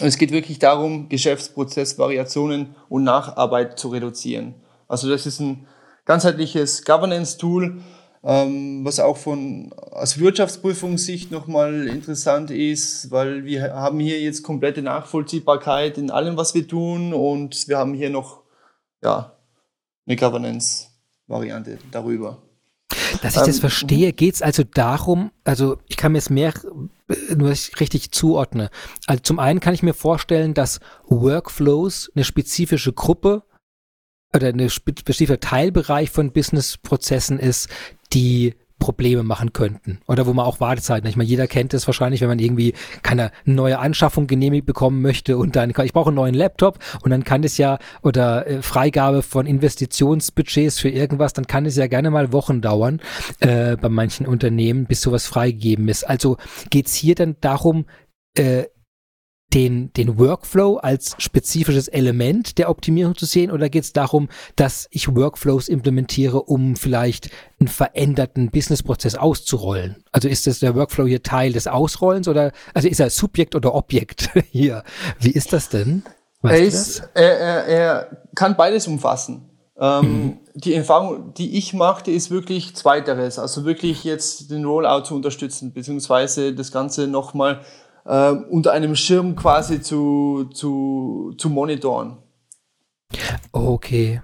[0.00, 4.54] Und es geht wirklich darum, Geschäftsprozessvariationen und Nacharbeit zu reduzieren.
[4.88, 5.66] Also das ist ein
[6.04, 7.80] ganzheitliches Governance-Tool,
[8.22, 14.82] ähm, was auch von aus Wirtschaftsprüfungssicht nochmal interessant ist, weil wir haben hier jetzt komplette
[14.82, 18.42] Nachvollziehbarkeit in allem, was wir tun und wir haben hier noch
[19.02, 19.36] ja,
[20.06, 22.38] eine Governance-Variante darüber.
[23.22, 26.52] Dass ich das ähm, verstehe, geht es also darum, also ich kann mir es mehr
[27.36, 28.70] nur richtig zuordne.
[29.06, 33.44] Also zum einen kann ich mir vorstellen, dass Workflows eine spezifische Gruppe
[34.34, 37.68] oder eine spezifischer Teilbereich von Businessprozessen ist,
[38.12, 40.00] die Probleme machen könnten.
[40.08, 41.08] Oder wo man auch Wartezeiten.
[41.08, 45.38] Ich meine, jeder kennt es wahrscheinlich, wenn man irgendwie keine neue Anschaffung genehmigt bekommen möchte
[45.38, 49.22] und dann, ich brauche einen neuen Laptop und dann kann es ja, oder äh, Freigabe
[49.22, 53.00] von Investitionsbudgets für irgendwas, dann kann es ja gerne mal Wochen dauern
[53.38, 56.02] äh, bei manchen Unternehmen, bis sowas freigegeben ist.
[56.02, 56.38] Also
[56.70, 57.84] geht's hier dann darum,
[58.34, 58.64] äh,
[59.54, 64.88] den, den Workflow als spezifisches Element der Optimierung zu sehen oder geht es darum, dass
[64.90, 70.04] ich Workflows implementiere, um vielleicht einen veränderten Businessprozess auszurollen?
[70.12, 73.74] Also ist das der Workflow hier Teil des Ausrollens oder also ist er Subjekt oder
[73.74, 74.84] Objekt hier?
[75.18, 76.02] Wie ist das denn?
[76.42, 79.50] Weißt er, ist, er, er, er kann beides umfassen.
[79.78, 80.38] Ähm, mhm.
[80.54, 83.38] Die Erfahrung, die ich machte, ist wirklich zweiteres.
[83.38, 87.60] Also wirklich jetzt den Rollout zu unterstützen, beziehungsweise das Ganze nochmal
[88.04, 92.18] äh, unter einem Schirm quasi zu, zu, zu monitoren.
[93.52, 94.20] Okay.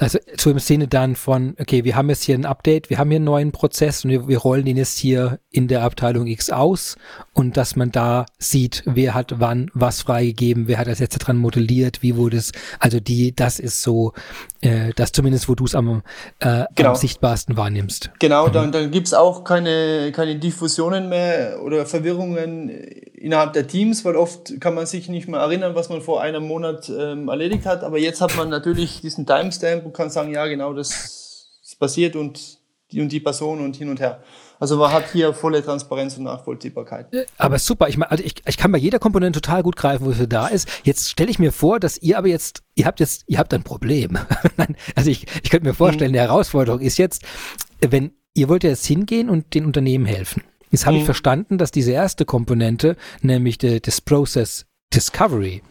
[0.00, 3.10] Also so im Sinne dann von, okay, wir haben jetzt hier ein Update, wir haben
[3.10, 6.50] hier einen neuen Prozess und wir, wir rollen ihn jetzt hier in der Abteilung X
[6.50, 6.96] aus
[7.32, 11.36] und dass man da sieht, wer hat wann was freigegeben, wer hat das jetzt dran
[11.36, 14.12] modelliert, wie wurde es, also die, das ist so,
[14.60, 16.02] äh, das zumindest, wo du es am,
[16.40, 16.90] äh, genau.
[16.90, 18.10] am sichtbarsten wahrnimmst.
[18.18, 18.52] Genau, mhm.
[18.52, 24.60] dann, dann gibt's auch keine, keine Diffusionen mehr oder Verwirrungen innerhalb der Teams, weil oft
[24.60, 27.98] kann man sich nicht mehr erinnern, was man vor einem Monat ähm, erledigt hat, aber
[27.98, 32.58] jetzt hat man natürlich diesen Timestamp und kann sagen, ja genau, das ist passiert und
[32.92, 34.22] die und die Person und hin und her.
[34.58, 37.08] Also man hat hier volle Transparenz und Nachvollziehbarkeit.
[37.36, 40.26] Aber super, ich, meine, also ich, ich kann bei jeder Komponente total gut greifen, wofür
[40.26, 40.68] da ist.
[40.84, 43.64] Jetzt stelle ich mir vor, dass ihr aber jetzt, ihr habt jetzt, ihr habt ein
[43.64, 44.18] Problem.
[44.94, 46.14] also ich, ich könnte mir vorstellen, mhm.
[46.14, 47.22] die Herausforderung ist jetzt,
[47.80, 50.42] wenn ihr wollt ja jetzt hingehen und den Unternehmen helfen.
[50.70, 51.00] Jetzt habe mhm.
[51.00, 55.62] ich verstanden, dass diese erste Komponente, nämlich de, des Process Discovery.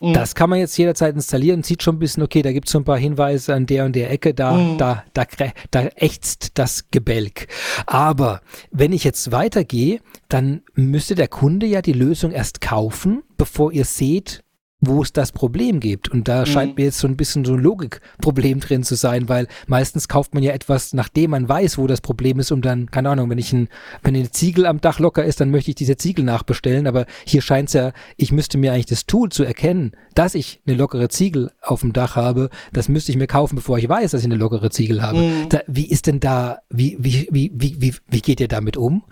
[0.00, 0.12] Mhm.
[0.12, 2.72] Das kann man jetzt jederzeit installieren und sieht schon ein bisschen, okay, da gibt es
[2.72, 4.78] so ein paar Hinweise an der und der Ecke, da, mhm.
[4.78, 5.24] da, da,
[5.70, 7.48] da ächzt das Gebälk.
[7.86, 8.40] Aber
[8.70, 13.84] wenn ich jetzt weitergehe, dann müsste der Kunde ja die Lösung erst kaufen, bevor ihr
[13.84, 14.44] seht,
[14.80, 16.08] wo es das Problem gibt.
[16.08, 16.46] Und da mhm.
[16.46, 20.34] scheint mir jetzt so ein bisschen so ein Logikproblem drin zu sein, weil meistens kauft
[20.34, 23.38] man ja etwas, nachdem man weiß, wo das Problem ist, um dann, keine Ahnung, wenn
[23.38, 23.68] ich ein,
[24.02, 26.86] wenn eine Ziegel am Dach locker ist, dann möchte ich diese Ziegel nachbestellen.
[26.86, 30.60] Aber hier scheint es ja, ich müsste mir eigentlich das Tool zu erkennen, dass ich
[30.66, 34.12] eine lockere Ziegel auf dem Dach habe, das müsste ich mir kaufen, bevor ich weiß,
[34.12, 35.18] dass ich eine lockere Ziegel habe.
[35.18, 35.48] Mhm.
[35.48, 39.04] Da, wie ist denn da, wie, wie, wie, wie, wie, wie geht ihr damit um?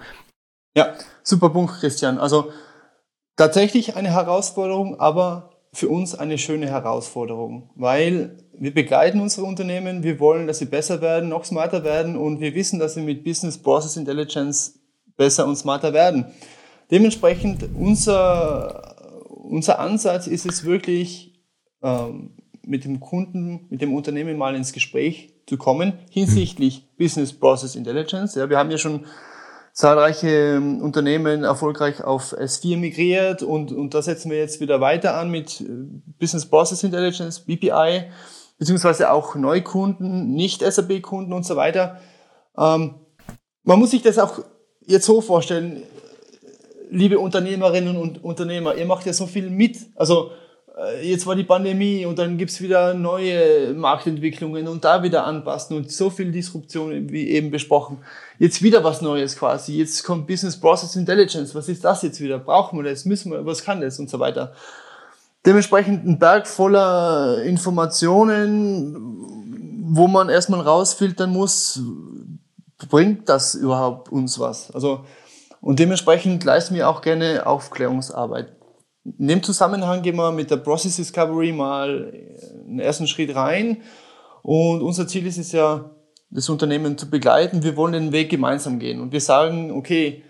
[0.76, 2.18] Ja, super Punkt, Christian.
[2.18, 2.52] Also
[3.36, 10.18] tatsächlich eine Herausforderung, aber für uns eine schöne Herausforderung, weil wir begleiten unsere Unternehmen, wir
[10.18, 13.58] wollen, dass sie besser werden, noch smarter werden und wir wissen, dass sie mit Business
[13.58, 14.80] Process Intelligence
[15.18, 16.26] besser und smarter werden.
[16.90, 18.96] Dementsprechend unser,
[19.28, 21.42] unser Ansatz ist es wirklich,
[21.82, 22.30] ähm,
[22.62, 28.34] mit dem Kunden, mit dem Unternehmen mal ins Gespräch zu kommen hinsichtlich Business Process Intelligence.
[28.34, 29.04] Ja, wir haben ja schon
[29.76, 35.14] zahlreiche ähm, Unternehmen erfolgreich auf S4 migriert und, und da setzen wir jetzt wieder weiter
[35.18, 35.64] an mit äh,
[36.18, 38.04] Business Process Intelligence, BPI,
[38.58, 42.00] beziehungsweise auch Neukunden, nicht SAP-Kunden und so weiter.
[42.56, 42.94] Ähm,
[43.64, 44.40] man muss sich das auch
[44.80, 45.82] jetzt so vorstellen,
[46.88, 49.76] liebe Unternehmerinnen und Unternehmer, ihr macht ja so viel mit.
[49.94, 50.30] Also
[51.02, 55.90] jetzt war die Pandemie und dann gibt's wieder neue Marktentwicklungen und da wieder anpassen und
[55.90, 57.98] so viel Disruption, wie eben besprochen.
[58.38, 59.78] Jetzt wieder was Neues quasi.
[59.78, 61.54] Jetzt kommt Business Process Intelligence.
[61.54, 62.38] Was ist das jetzt wieder?
[62.38, 63.06] Brauchen wir das?
[63.06, 63.46] Müssen wir?
[63.46, 63.98] Was kann das?
[63.98, 64.52] Und so weiter.
[65.46, 68.96] Dementsprechend ein Berg voller Informationen,
[69.88, 71.80] wo man erstmal rausfiltern muss,
[72.90, 74.70] bringt das überhaupt uns was?
[74.72, 75.06] Also,
[75.60, 78.55] und dementsprechend leisten wir auch gerne Aufklärungsarbeit.
[79.18, 82.12] In dem Zusammenhang gehen wir mit der Process Discovery mal
[82.66, 83.82] einen ersten Schritt rein.
[84.42, 85.90] Und unser Ziel ist es ja,
[86.30, 87.62] das Unternehmen zu begleiten.
[87.62, 89.00] Wir wollen den Weg gemeinsam gehen.
[89.00, 90.24] Und wir sagen, okay,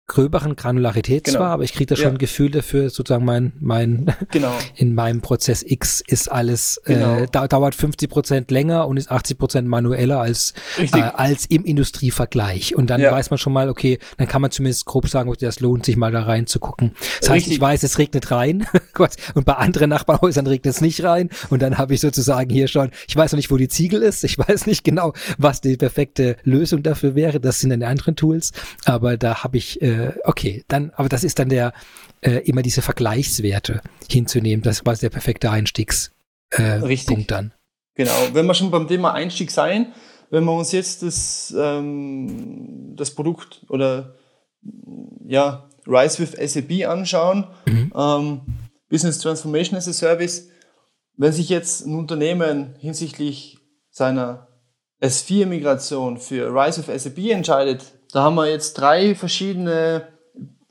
[0.08, 1.39] gröberen Granularität genau.
[1.39, 2.12] zwar, aber ich kriege da schon ja.
[2.12, 4.51] ein Gefühl dafür, sozusagen mein, mein genau.
[4.76, 7.18] in meinem Prozess X ist alles, äh, genau.
[7.20, 11.64] äh, da, dauert 50 Prozent länger und ist 80 Prozent manueller als, äh, als im
[11.64, 12.76] Industrievergleich.
[12.76, 13.12] Und dann ja.
[13.12, 15.95] weiß man schon mal, okay, dann kann man zumindest grob sagen, okay, das lohnt sich
[15.95, 16.91] mal da rein zu gucken.
[17.22, 17.54] Das heißt, Richtig.
[17.54, 18.68] ich weiß, es regnet rein
[19.34, 22.91] und bei anderen Nachbarhäusern regnet es nicht rein und dann habe ich sozusagen hier schon,
[23.08, 26.36] ich weiß noch nicht, wo die Ziegel ist, ich weiß nicht genau, was die perfekte
[26.43, 28.51] Lösung dafür wäre, das sind dann die anderen Tools,
[28.86, 31.74] aber da habe ich äh, äh, okay, dann, aber das ist dann der
[32.22, 34.64] äh, immer diese Vergleichswerte hinzunehmen.
[34.64, 36.12] Das quasi der perfekte Einstiegspunkt
[36.60, 37.54] äh, dann.
[37.95, 39.93] Genau, wenn wir schon beim Thema Einstieg sein,
[40.30, 44.16] wenn wir uns jetzt das, ähm, das Produkt oder
[45.28, 47.93] ja, Rise with SAP anschauen, mhm.
[47.95, 48.41] ähm,
[48.89, 50.49] Business Transformation as a Service,
[51.18, 53.60] wenn sich jetzt ein Unternehmen hinsichtlich
[53.91, 54.47] seiner
[55.01, 60.07] S4-Migration für Rise with SAP entscheidet, da haben wir jetzt drei verschiedene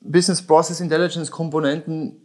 [0.01, 2.23] Business Process Intelligence Komponenten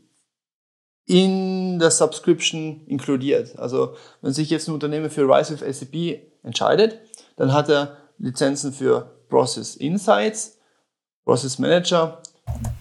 [1.06, 3.58] in der Subscription inkludiert.
[3.58, 7.00] Also wenn sich jetzt ein Unternehmen für Rise with SAP entscheidet,
[7.36, 10.60] dann hat er Lizenzen für Process Insights,
[11.26, 12.22] Process Manager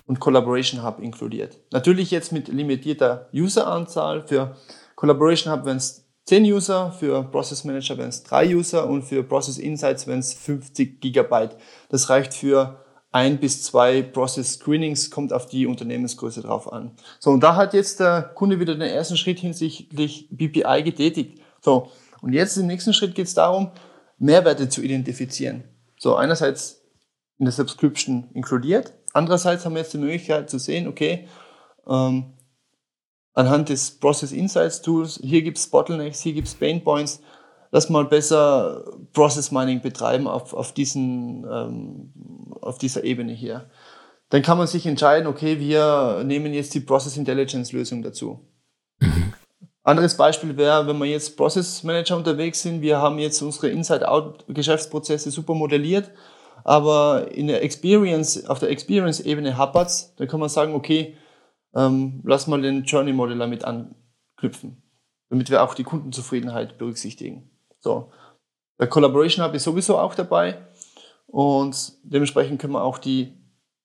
[0.06, 1.58] und Collaboration Hub inkludiert.
[1.72, 4.26] Natürlich jetzt mit limitierter Useranzahl.
[4.26, 4.56] Für
[4.94, 9.22] Collaboration Hub, wenn es 10 User, für Process Manager wären es 3 User und für
[9.22, 11.56] Process Insights wären es 50 Gigabyte.
[11.88, 16.90] Das reicht für ein bis zwei Process Screenings, kommt auf die Unternehmensgröße drauf an.
[17.20, 21.40] So, und da hat jetzt der Kunde wieder den ersten Schritt hinsichtlich BPI getätigt.
[21.60, 23.70] So, und jetzt im nächsten Schritt geht es darum,
[24.18, 25.64] Mehrwerte zu identifizieren.
[25.98, 26.82] So, einerseits
[27.38, 31.28] in der Subscription inkludiert, andererseits haben wir jetzt die Möglichkeit zu sehen, okay,
[31.88, 32.34] ähm,
[33.36, 37.20] anhand des Process Insights Tools, hier gibt es Bottlenecks, hier gibt es Pain Points,
[37.70, 42.12] lass mal besser Process Mining betreiben auf, auf, diesen, ähm,
[42.62, 43.70] auf dieser Ebene hier.
[44.30, 48.40] Dann kann man sich entscheiden, okay, wir nehmen jetzt die Process Intelligence Lösung dazu.
[48.98, 49.34] Mhm.
[49.84, 55.30] Anderes Beispiel wäre, wenn wir jetzt Process Manager unterwegs sind, wir haben jetzt unsere Inside-Out-Geschäftsprozesse
[55.30, 56.10] super modelliert,
[56.64, 61.14] aber in der Experience, auf der Experience-Ebene happert's, da kann man sagen, okay,
[61.76, 64.82] ähm, lass mal den Journey Modeler mit anknüpfen,
[65.28, 67.50] damit wir auch die Kundenzufriedenheit berücksichtigen.
[67.80, 68.10] So.
[68.80, 70.58] Der Collaboration Hub ist sowieso auch dabei
[71.26, 73.34] und dementsprechend können wir auch die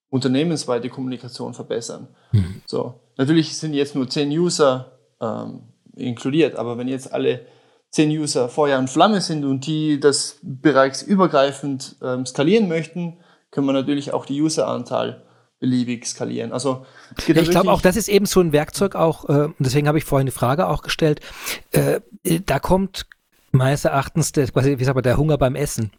[0.09, 2.07] unternehmensweite Kommunikation verbessern.
[2.31, 2.61] Mhm.
[2.65, 2.99] So.
[3.17, 5.63] Natürlich sind jetzt nur zehn User ähm,
[5.95, 7.45] inkludiert, aber wenn jetzt alle
[7.89, 13.17] zehn User Feuer und Flamme sind und die das bereichsübergreifend ähm, skalieren möchten,
[13.51, 15.25] können wir natürlich auch die Useranzahl
[15.61, 16.51] beliebig skalieren.
[16.51, 16.85] Also
[17.27, 19.97] ja, ich glaube auch, das ist eben so ein Werkzeug auch, äh, und deswegen habe
[19.99, 21.21] ich vorhin die Frage auch gestellt,
[21.71, 22.01] äh,
[22.45, 23.05] da kommt
[23.51, 25.91] meines Erachtens der, quasi, wie sagt man, der Hunger beim Essen.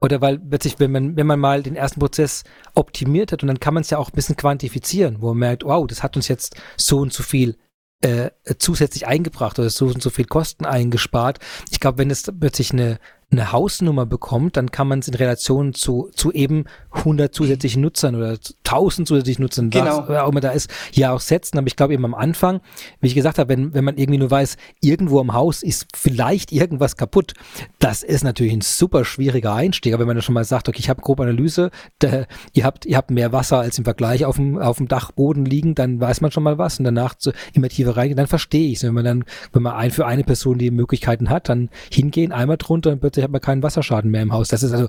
[0.00, 3.60] Oder weil plötzlich, wenn man, wenn man mal den ersten Prozess optimiert hat und dann
[3.60, 6.28] kann man es ja auch ein bisschen quantifizieren, wo man merkt, wow, das hat uns
[6.28, 7.56] jetzt so und so viel
[8.02, 11.38] äh, zusätzlich eingebracht oder so und so viel Kosten eingespart.
[11.70, 12.98] Ich glaube, wenn es plötzlich eine,
[13.32, 18.14] eine Hausnummer bekommt, dann kann man es in Relation zu, zu eben 100 zusätzlichen Nutzern
[18.14, 20.04] oder 1000 zusätzlichen Nutzern, genau.
[20.06, 21.58] was auch immer da ist, ja auch setzen.
[21.58, 22.60] Aber ich glaube eben am Anfang,
[23.00, 26.52] wie ich gesagt habe, wenn, wenn man irgendwie nur weiß, irgendwo am Haus ist vielleicht
[26.52, 27.34] irgendwas kaputt,
[27.80, 29.92] das ist natürlich ein super schwieriger Einstieg.
[29.92, 32.86] Aber wenn man da schon mal sagt, okay, ich habe grobe Analyse, da, ihr habt,
[32.86, 36.20] ihr habt mehr Wasser als im Vergleich auf dem, auf dem Dachboden liegen, dann weiß
[36.20, 38.84] man schon mal was und danach zu, immer tiefer reingehen, dann verstehe ich es.
[38.84, 42.56] Wenn man dann, wenn man ein, für eine Person die Möglichkeiten hat, dann hingehen, einmal
[42.56, 44.48] drunter, dann plötzlich hat man keinen Wasserschaden mehr im Haus.
[44.48, 44.88] Das ist also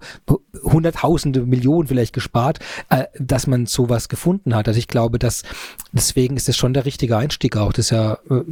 [0.64, 2.60] hunderttausende Millionen vielleicht gespart,
[2.90, 4.68] äh, dass man sowas gefunden hat.
[4.68, 5.44] Also ich glaube, dass
[5.92, 7.74] deswegen ist es schon der richtige Einstieg auch.
[7.74, 8.44] Das ist ja äh,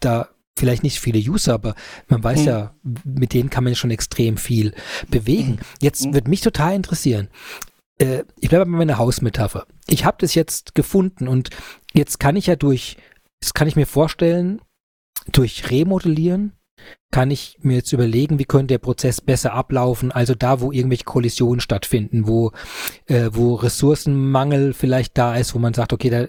[0.00, 1.74] da vielleicht nicht viele User, aber
[2.08, 2.46] man weiß mhm.
[2.46, 2.74] ja,
[3.04, 4.74] mit denen kann man schon extrem viel
[5.08, 5.58] bewegen.
[5.80, 6.14] Jetzt mhm.
[6.14, 7.28] wird mich total interessieren.
[7.98, 9.66] Äh, ich bleibe bei meiner Hausmetapher.
[9.86, 11.50] Ich habe das jetzt gefunden und
[11.94, 12.96] jetzt kann ich ja durch,
[13.40, 14.60] das kann ich mir vorstellen,
[15.30, 16.52] durch Remodellieren
[17.12, 21.04] kann ich mir jetzt überlegen, wie könnte der Prozess besser ablaufen, also da, wo irgendwelche
[21.04, 22.52] Kollisionen stattfinden, wo,
[23.06, 26.26] äh, wo Ressourcenmangel vielleicht da ist, wo man sagt, okay, da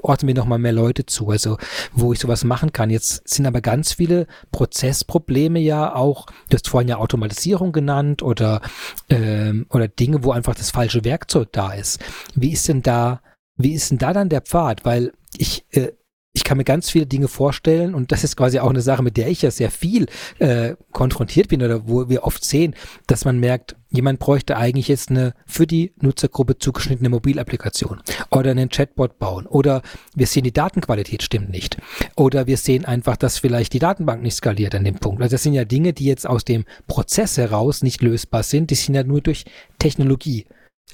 [0.00, 1.58] ordnen wir nochmal mehr Leute zu, also
[1.92, 2.88] wo ich sowas machen kann.
[2.88, 8.62] Jetzt sind aber ganz viele Prozessprobleme ja auch, du hast vorhin ja Automatisierung genannt oder,
[9.10, 12.00] ähm, oder Dinge, wo einfach das falsche Werkzeug da ist.
[12.34, 13.20] Wie ist denn da,
[13.56, 14.86] wie ist denn da dann der Pfad?
[14.86, 15.92] Weil ich, äh,
[16.32, 19.16] ich kann mir ganz viele Dinge vorstellen und das ist quasi auch eine Sache, mit
[19.16, 20.06] der ich ja sehr viel
[20.38, 22.76] äh, konfrontiert bin oder wo wir oft sehen,
[23.08, 28.00] dass man merkt, jemand bräuchte eigentlich jetzt eine für die Nutzergruppe zugeschnittene Mobilapplikation
[28.30, 29.82] oder einen Chatbot bauen oder
[30.14, 31.78] wir sehen, die Datenqualität stimmt nicht
[32.14, 35.20] oder wir sehen einfach, dass vielleicht die Datenbank nicht skaliert an dem Punkt.
[35.22, 38.76] Also das sind ja Dinge, die jetzt aus dem Prozess heraus nicht lösbar sind, die
[38.76, 39.46] sind ja nur durch
[39.80, 40.46] Technologie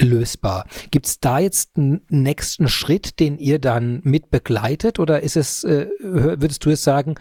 [0.02, 0.66] lösbar.
[0.90, 5.64] Gibt es da jetzt einen nächsten Schritt, den ihr dann mit begleitet oder ist es,
[5.64, 7.16] äh, würdest du es sagen,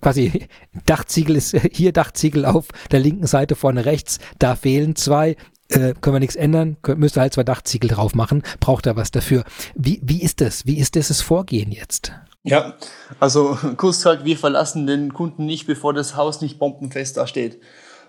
[0.00, 0.48] quasi
[0.86, 5.36] Dachziegel ist hier Dachziegel auf der linken Seite vorne rechts, da fehlen zwei,
[5.68, 9.10] äh, können wir nichts ändern, können, müsste halt zwei Dachziegel drauf machen, braucht er was
[9.10, 9.44] dafür.
[9.74, 10.66] Wie, wie ist das?
[10.66, 12.12] Wie ist das Vorgehen jetzt?
[12.42, 12.74] Ja,
[13.18, 17.60] also kurz gesagt, wir verlassen den Kunden nicht, bevor das Haus nicht bombenfest da steht.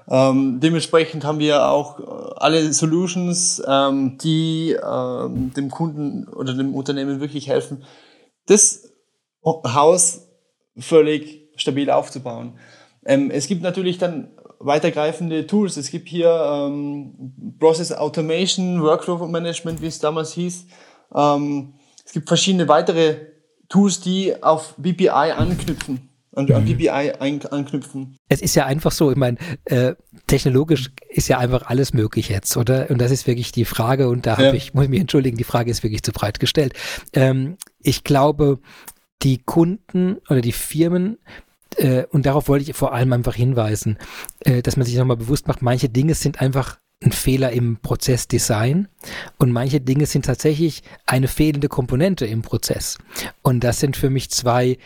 [0.10, 6.74] Ähm, dementsprechend haben wir auch äh, alle Solutions, ähm, die ähm, dem Kunden oder dem
[6.74, 7.84] Unternehmen wirklich helfen,
[8.46, 8.90] das
[9.44, 10.28] Haus
[10.78, 12.58] völlig stabil aufzubauen.
[13.06, 15.76] Ähm, es gibt natürlich dann weitergreifende Tools.
[15.78, 20.66] Es gibt hier ähm, Process Automation, Workflow Management, wie es damals hieß.
[21.14, 21.74] Ähm,
[22.06, 23.18] es gibt verschiedene weitere
[23.68, 28.18] Tools, die auf BPI anknüpfen an, an BBI ein, anknüpfen.
[28.30, 29.96] Es ist ja einfach so, ich meine, äh,
[30.28, 32.90] technologisch ist ja einfach alles möglich jetzt, oder?
[32.90, 34.48] Und das ist wirklich die Frage, und da ja.
[34.48, 36.74] habe ich, muss ich mich entschuldigen, die Frage ist wirklich zu breit gestellt.
[37.14, 38.60] Ähm, ich glaube,
[39.24, 41.18] die Kunden oder die Firmen,
[41.76, 43.98] äh, und darauf wollte ich vor allem einfach hinweisen,
[44.42, 48.88] äh, dass man sich nochmal bewusst macht, manche Dinge sind einfach ein Fehler im Prozessdesign
[49.38, 52.98] und manche Dinge sind tatsächlich eine fehlende Komponente im Prozess.
[53.44, 54.78] Und das sind für mich zwei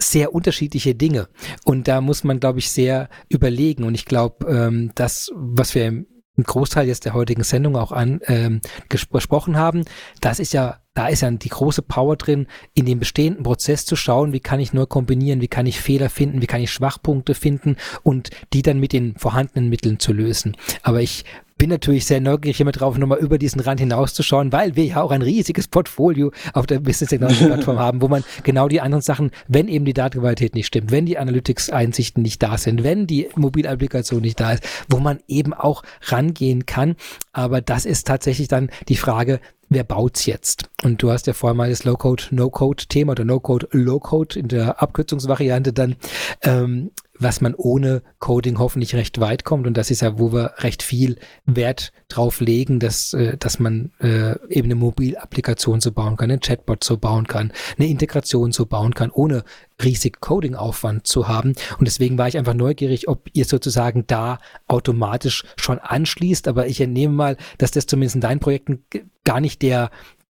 [0.00, 1.28] sehr unterschiedliche Dinge.
[1.64, 3.84] Und da muss man, glaube ich, sehr überlegen.
[3.84, 6.04] Und ich glaube, ähm, das, was wir
[6.38, 9.84] einen Großteil jetzt der heutigen Sendung auch an ähm, gesprochen haben.
[10.20, 13.96] Das ist ja, da ist ja die große Power drin, in dem bestehenden Prozess zu
[13.96, 17.34] schauen, wie kann ich neu kombinieren, wie kann ich Fehler finden, wie kann ich Schwachpunkte
[17.34, 20.56] finden und die dann mit den vorhandenen Mitteln zu lösen.
[20.82, 21.24] Aber ich
[21.58, 25.10] bin natürlich sehr neugierig immer drauf, nochmal über diesen Rand hinauszuschauen, weil wir ja auch
[25.10, 29.32] ein riesiges Portfolio auf der Business Technology Plattform haben, wo man genau die anderen Sachen,
[29.48, 34.22] wenn eben die Datenqualität nicht stimmt, wenn die Analytics-Einsichten nicht da sind, wenn die Mobilapplikation
[34.22, 36.94] nicht da ist, wo man eben auch rangehen kann.
[37.32, 40.70] Aber das ist tatsächlich dann die Frage, wer baut's jetzt?
[40.82, 45.72] Und du hast ja vorher mal das Low-Code, No-Code-Thema oder No-Code, Low-Code in der Abkürzungsvariante
[45.72, 45.96] dann
[46.42, 49.66] ähm, was man ohne Coding hoffentlich recht weit kommt.
[49.66, 51.16] Und das ist ja, wo wir recht viel
[51.46, 56.40] Wert drauf legen, dass, äh, dass man äh, eben eine Mobilapplikation so bauen kann, einen
[56.40, 59.44] Chatbot so bauen kann, eine Integration so bauen kann, ohne
[59.82, 61.54] riesig Coding-Aufwand zu haben.
[61.78, 66.48] Und deswegen war ich einfach neugierig, ob ihr sozusagen da automatisch schon anschließt.
[66.48, 68.84] Aber ich entnehme mal, dass das zumindest in deinen Projekten
[69.24, 69.90] gar nicht der,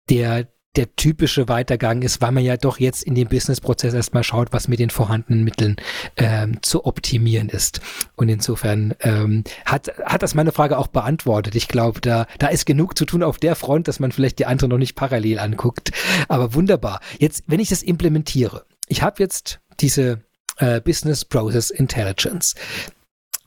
[0.10, 4.54] der, der typische Weitergang ist, weil man ja doch jetzt in dem Businessprozess erstmal schaut,
[4.54, 5.78] was mit den vorhandenen Mitteln
[6.16, 7.82] ähm, zu optimieren ist.
[8.16, 11.56] Und insofern ähm, hat, hat das meine Frage auch beantwortet.
[11.56, 14.46] Ich glaube, da, da ist genug zu tun auf der Front, dass man vielleicht die
[14.46, 15.92] andere noch nicht parallel anguckt.
[16.28, 17.00] Aber wunderbar.
[17.18, 20.24] Jetzt, wenn ich das implementiere, ich habe jetzt diese
[20.58, 22.54] äh, Business Process Intelligence.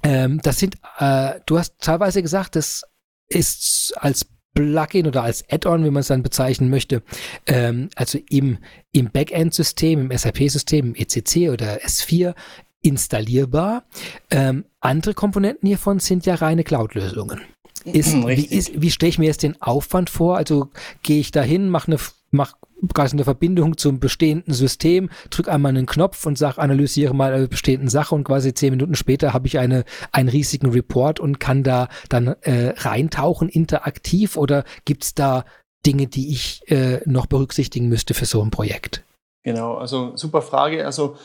[0.02, 2.82] Ähm, das sind, äh, du hast teilweise gesagt, das
[3.28, 7.02] ist als Plugin oder als Add-on, wie man es dann bezeichnen möchte,
[7.46, 8.58] ähm, also im,
[8.92, 12.34] im Backend-System, im SAP-System, im ECC oder S4
[12.82, 13.84] installierbar.
[14.30, 17.40] Ähm, andere Komponenten hiervon sind ja reine Cloud-Lösungen.
[17.84, 20.36] Ist, wie, ist, wie stelle ich mir jetzt den Aufwand vor?
[20.36, 20.68] Also
[21.02, 22.00] gehe ich da hin, mache eine,
[22.30, 22.54] mach
[22.94, 27.48] quasi eine Verbindung zum bestehenden System, drück einmal einen Knopf und sag, analysiere mal eine
[27.48, 31.62] bestehende Sache und quasi zehn Minuten später habe ich eine, einen riesigen Report und kann
[31.62, 35.44] da dann äh, reintauchen interaktiv oder gibt's da
[35.86, 39.02] Dinge, die ich äh, noch berücksichtigen müsste für so ein Projekt?
[39.42, 40.86] Genau, also super Frage.
[40.86, 41.16] Also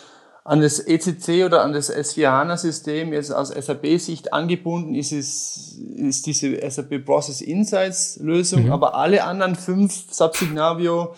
[0.47, 6.58] an das ECC oder an das S4HANA-System jetzt aus SAP-Sicht angebunden ist es, ist diese
[6.70, 8.72] SAP Process Insights Lösung, mhm.
[8.72, 11.14] aber alle anderen fünf Subsignavio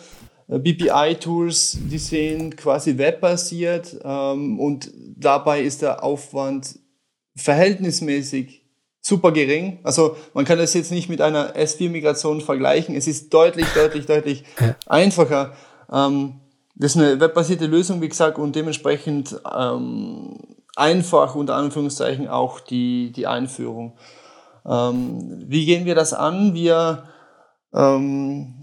[0.58, 6.80] BPI-Tools, die sind quasi webbasiert ähm, und dabei ist der Aufwand
[7.36, 8.66] verhältnismäßig
[9.02, 9.80] super gering.
[9.84, 12.95] Also man kann das jetzt nicht mit einer S4-Migration vergleichen.
[12.95, 14.43] Es ist deutlich, deutlich, deutlich
[14.88, 15.54] einfacher.
[15.91, 16.39] Ähm,
[16.76, 20.38] das ist eine webbasierte Lösung, wie gesagt, und dementsprechend ähm,
[20.76, 23.97] einfach unter Anführungszeichen auch die, die Einführung.
[24.66, 26.54] Ähm, wie gehen wir das an?
[26.54, 27.04] Wir
[27.74, 28.59] ähm,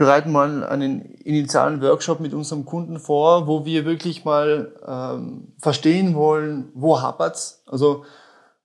[0.00, 6.14] bereiten mal einen initialen Workshop mit unserem Kunden vor, wo wir wirklich mal ähm, verstehen
[6.14, 7.62] wollen, wo hapert's.
[7.66, 8.04] Also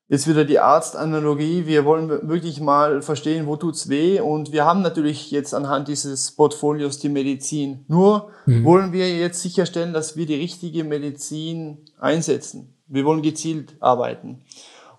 [0.07, 1.65] Jetzt wieder die Arztanalogie.
[1.65, 4.19] Wir wollen wirklich mal verstehen, wo tut's weh.
[4.19, 7.85] Und wir haben natürlich jetzt anhand dieses Portfolios die Medizin.
[7.87, 8.63] Nur mhm.
[8.63, 12.77] wollen wir jetzt sicherstellen, dass wir die richtige Medizin einsetzen.
[12.87, 14.43] Wir wollen gezielt arbeiten.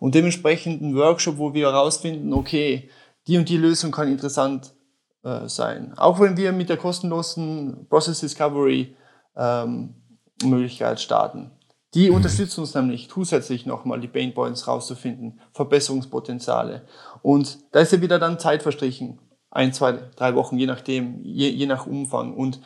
[0.00, 2.90] Und dementsprechend ein Workshop, wo wir herausfinden, okay,
[3.28, 4.74] die und die Lösung kann interessant
[5.26, 5.92] äh, sein.
[5.96, 8.94] Auch wenn wir mit der kostenlosen Process Discovery
[9.36, 9.94] ähm,
[10.44, 11.50] Möglichkeit starten.
[11.94, 12.16] Die mhm.
[12.16, 16.82] unterstützen uns nämlich zusätzlich nochmal die Pain Points rauszufinden, Verbesserungspotenziale.
[17.22, 19.18] Und da ist ja wieder dann Zeit verstrichen.
[19.50, 22.34] Ein, zwei, drei Wochen, je nachdem, je, je nach Umfang.
[22.34, 22.60] Und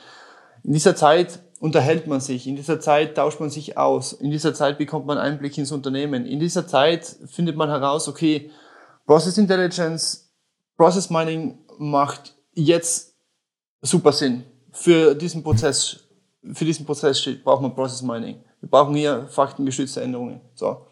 [0.62, 4.52] in dieser Zeit unterhält man sich, in dieser Zeit tauscht man sich aus, in dieser
[4.52, 8.50] Zeit bekommt man Einblick ins Unternehmen, in dieser Zeit findet man heraus, okay,
[9.06, 10.30] Process Intelligence,
[10.76, 13.16] Process Mining macht jetzt
[13.82, 14.44] super Sinn.
[14.72, 16.04] Für diesen Prozess,
[16.52, 18.42] für diesen Prozess braucht man Process Mining.
[18.60, 20.40] Wir brauchen hier faktengestützte Änderungen.
[20.54, 20.86] So.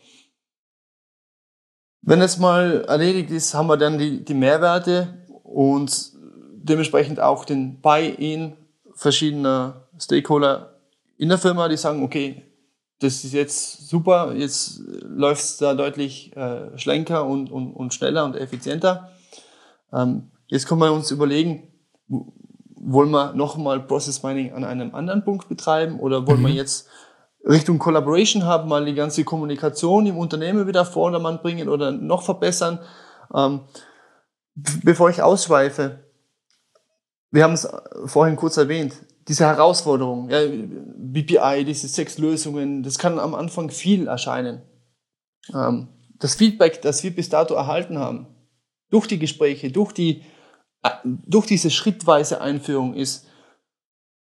[2.03, 6.13] Wenn das mal erledigt ist, haben wir dann die, die Mehrwerte und
[6.55, 8.57] dementsprechend auch den Buy-in
[8.95, 10.81] verschiedener Stakeholder
[11.17, 12.43] in der Firma, die sagen, okay,
[13.01, 18.25] das ist jetzt super, jetzt läuft es da deutlich äh, schlenker und, und, und schneller
[18.25, 19.13] und effizienter.
[19.93, 21.73] Ähm, jetzt können wir uns überlegen,
[22.09, 26.47] wollen wir nochmal Process Mining an einem anderen Punkt betreiben oder wollen mhm.
[26.47, 26.89] wir jetzt
[27.45, 32.81] Richtung Collaboration haben, mal die ganze Kommunikation im Unternehmen wieder Vordermann bringen oder noch verbessern.
[33.35, 33.61] Ähm,
[34.83, 36.05] bevor ich ausschweife,
[37.31, 37.69] wir haben es
[38.07, 38.95] vorhin kurz erwähnt,
[39.29, 40.41] diese Herausforderung, ja,
[40.97, 44.63] BPI, diese sechs Lösungen, das kann am Anfang viel erscheinen.
[45.55, 45.89] Ähm,
[46.19, 48.27] das Feedback, das wir bis dato erhalten haben,
[48.91, 50.23] durch die Gespräche, durch die,
[51.05, 53.27] durch diese schrittweise Einführung ist,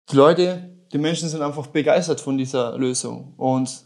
[0.09, 3.85] die Leute die Menschen sind einfach begeistert von dieser Lösung und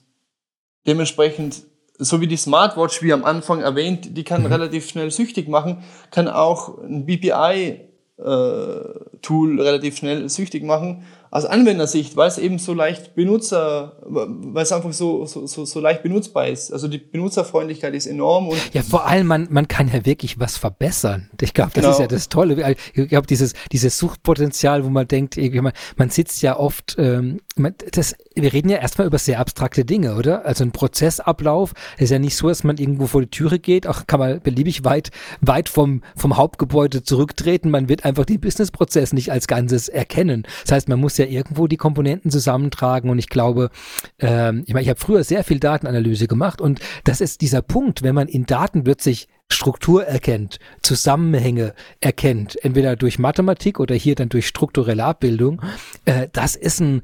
[0.88, 1.64] dementsprechend
[1.98, 4.48] so wie die Smartwatch, wie am Anfang erwähnt, die kann mhm.
[4.48, 11.04] relativ schnell süchtig machen, kann auch ein BPI äh, Tool relativ schnell süchtig machen
[11.36, 15.82] aus Anwendersicht, weil es eben so leicht Benutzer, weil es einfach so, so, so, so
[15.82, 16.72] leicht benutzbar ist.
[16.72, 20.56] Also die Benutzerfreundlichkeit ist enorm und ja, vor allem man, man kann ja wirklich was
[20.56, 21.30] verbessern.
[21.42, 21.92] Ich glaube, das genau.
[21.94, 22.78] ist ja das Tolle.
[22.94, 27.76] Ich glaube, dieses, dieses Suchtpotenzial, wo man denkt, man, man sitzt ja oft, ähm, man,
[27.92, 30.46] das, wir reden ja erstmal über sehr abstrakte Dinge, oder?
[30.46, 34.08] Also ein Prozessablauf ist ja nicht so, dass man irgendwo vor die Türe geht, auch
[34.08, 35.12] kann man beliebig weit,
[35.42, 37.72] weit vom, vom Hauptgebäude zurücktreten.
[37.72, 40.44] Man wird einfach den Businessprozess nicht als Ganzes erkennen.
[40.64, 43.72] Das heißt, man muss ja irgendwo die Komponenten zusammentragen und ich glaube,
[44.20, 48.04] ähm, ich meine, ich habe früher sehr viel Datenanalyse gemacht und das ist dieser Punkt,
[48.04, 54.30] wenn man in Daten plötzlich Struktur erkennt, Zusammenhänge erkennt, entweder durch Mathematik oder hier dann
[54.30, 55.62] durch strukturelle Abbildung,
[56.06, 57.04] äh, das ist ein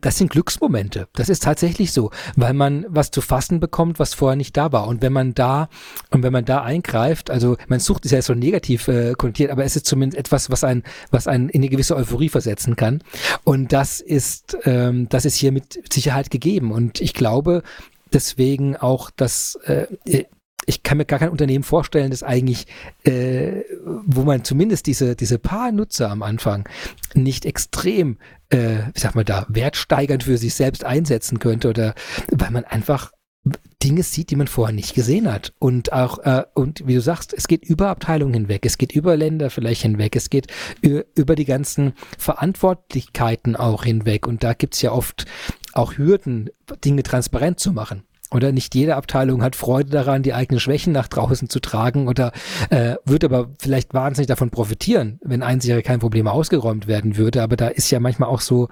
[0.00, 1.08] das sind Glücksmomente.
[1.14, 4.88] Das ist tatsächlich so, weil man was zu fassen bekommt, was vorher nicht da war.
[4.88, 5.68] Und wenn man da
[6.10, 9.64] und wenn man da eingreift, also man sucht ist ja so negativ äh, konnotiert, aber
[9.64, 13.02] es ist zumindest etwas, was ein was einen in eine gewisse Euphorie versetzen kann.
[13.44, 16.72] Und das ist ähm, das ist hier mit Sicherheit gegeben.
[16.72, 17.62] Und ich glaube
[18.12, 19.86] deswegen auch, dass äh,
[20.68, 22.66] ich kann mir gar kein Unternehmen vorstellen, das eigentlich,
[23.04, 23.62] äh,
[24.04, 26.68] wo man zumindest diese, diese paar Nutzer am Anfang
[27.14, 28.18] nicht extrem,
[28.52, 31.94] äh, ich sag mal da, wertsteigernd für sich selbst einsetzen könnte oder
[32.30, 33.12] weil man einfach
[33.82, 35.52] Dinge sieht, die man vorher nicht gesehen hat.
[35.58, 39.16] Und auch, äh, und wie du sagst, es geht über Abteilungen hinweg, es geht über
[39.16, 40.48] Länder vielleicht hinweg, es geht
[40.82, 44.26] über die ganzen Verantwortlichkeiten auch hinweg.
[44.26, 45.26] Und da gibt's ja oft
[45.72, 46.50] auch Hürden,
[46.84, 48.02] Dinge transparent zu machen.
[48.30, 52.32] Oder nicht jede Abteilung hat Freude daran, die eigenen Schwächen nach draußen zu tragen oder
[52.68, 57.42] äh, wird aber vielleicht wahnsinnig davon profitieren, wenn einsichere kein Problem ausgeräumt werden würde.
[57.42, 58.68] Aber da ist ja manchmal auch so,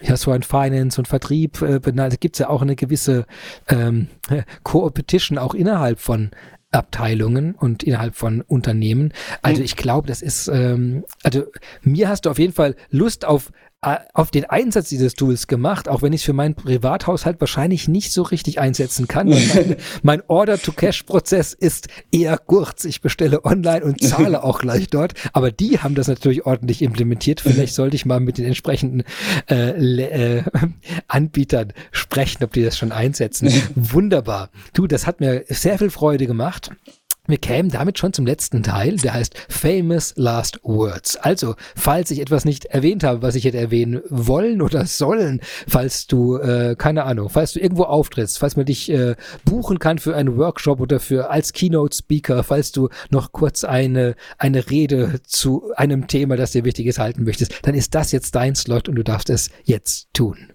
[0.00, 3.26] ja, so ein Finance und Vertrieb, äh, da gibt es ja auch eine gewisse
[3.68, 4.06] ähm,
[4.62, 6.30] Co-Opetition auch innerhalb von
[6.70, 9.12] Abteilungen und innerhalb von Unternehmen.
[9.42, 9.64] Also mhm.
[9.64, 11.44] ich glaube, das ist, ähm, also
[11.82, 13.50] mir hast du auf jeden Fall Lust auf
[13.82, 18.12] auf den Einsatz dieses Tools gemacht, auch wenn ich es für meinen Privathaushalt wahrscheinlich nicht
[18.12, 19.28] so richtig einsetzen kann.
[19.28, 22.84] Mein, mein Order-to-Cash-Prozess ist eher kurz.
[22.84, 25.14] Ich bestelle online und zahle auch gleich dort.
[25.32, 27.40] Aber die haben das natürlich ordentlich implementiert.
[27.40, 29.02] Vielleicht sollte ich mal mit den entsprechenden
[29.50, 30.44] äh, äh,
[31.08, 33.50] Anbietern sprechen, ob die das schon einsetzen.
[33.74, 34.50] Wunderbar.
[34.74, 36.70] Du, das hat mir sehr viel Freude gemacht.
[37.28, 41.16] Wir kämen damit schon zum letzten Teil, der heißt Famous Last Words.
[41.16, 46.08] Also, falls ich etwas nicht erwähnt habe, was ich hätte erwähnen wollen oder sollen, falls
[46.08, 50.16] du, äh, keine Ahnung, falls du irgendwo auftrittst, falls man dich äh, buchen kann für
[50.16, 55.70] einen Workshop oder für als Keynote Speaker, falls du noch kurz eine, eine Rede zu
[55.76, 58.96] einem Thema, das dir wichtig ist, halten möchtest, dann ist das jetzt dein Slot und
[58.96, 60.52] du darfst es jetzt tun.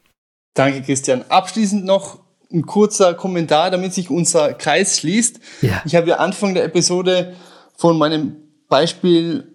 [0.53, 1.23] Danke, Christian.
[1.29, 5.39] Abschließend noch ein kurzer Kommentar, damit sich unser Kreis schließt.
[5.61, 5.81] Ja.
[5.85, 7.35] Ich habe ja Anfang der Episode
[7.75, 8.37] von meinem
[8.69, 9.53] Beispiel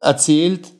[0.00, 0.72] erzählt,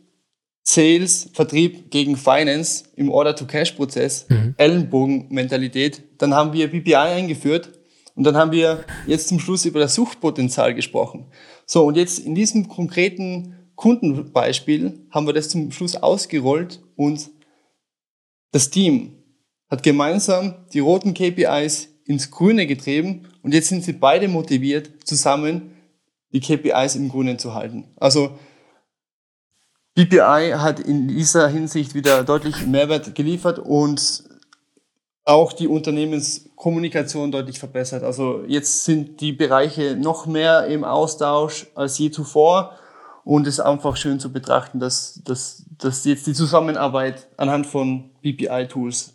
[0.62, 4.54] Sales, Vertrieb gegen Finance im Order-to-Cash-Prozess, mhm.
[4.56, 6.02] Ellenbogen-Mentalität.
[6.18, 7.70] Dann haben wir BPI eingeführt
[8.16, 11.26] und dann haben wir jetzt zum Schluss über das Suchtpotenzial gesprochen.
[11.66, 17.30] So, und jetzt in diesem konkreten Kundenbeispiel haben wir das zum Schluss ausgerollt und
[18.50, 19.15] das Team,
[19.68, 25.72] hat gemeinsam die roten KPIs ins Grüne getrieben und jetzt sind sie beide motiviert, zusammen
[26.32, 27.84] die KPIs im Grünen zu halten.
[27.96, 28.38] Also
[29.94, 34.24] BPI hat in dieser Hinsicht wieder deutlich Mehrwert geliefert und
[35.24, 38.04] auch die Unternehmenskommunikation deutlich verbessert.
[38.04, 42.78] Also jetzt sind die Bereiche noch mehr im Austausch als je zuvor
[43.24, 48.10] und es ist einfach schön zu betrachten, dass, dass, dass jetzt die Zusammenarbeit anhand von
[48.22, 49.14] BPI-Tools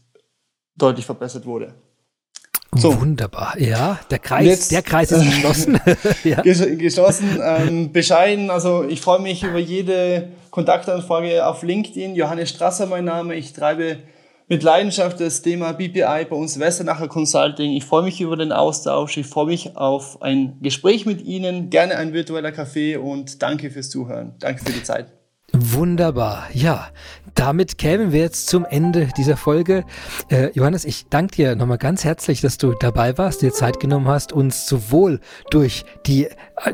[0.76, 1.74] deutlich verbessert wurde.
[2.74, 3.02] So.
[3.02, 5.78] Wunderbar, ja, der Kreis, Jetzt, der Kreis ist geschlossen.
[6.24, 6.42] ja.
[6.42, 8.50] Geschlossen, ähm, bescheiden.
[8.50, 12.16] Also ich freue mich über jede Kontaktanfrage auf LinkedIn.
[12.16, 13.36] Johannes Strasser mein Name.
[13.36, 13.98] Ich treibe
[14.48, 17.72] mit Leidenschaft das Thema BPI bei uns Westernacher Consulting.
[17.72, 19.18] Ich freue mich über den Austausch.
[19.18, 21.70] Ich freue mich auf ein Gespräch mit Ihnen.
[21.70, 24.36] Gerne ein virtueller Kaffee und danke fürs Zuhören.
[24.40, 25.12] Danke für die Zeit.
[25.74, 26.48] Wunderbar.
[26.54, 26.90] Ja,
[27.36, 29.86] damit kämen wir jetzt zum Ende dieser Folge.
[30.30, 34.08] Äh, Johannes, ich danke dir nochmal ganz herzlich, dass du dabei warst, dir Zeit genommen
[34.08, 35.20] hast, uns sowohl
[35.50, 36.28] durch die,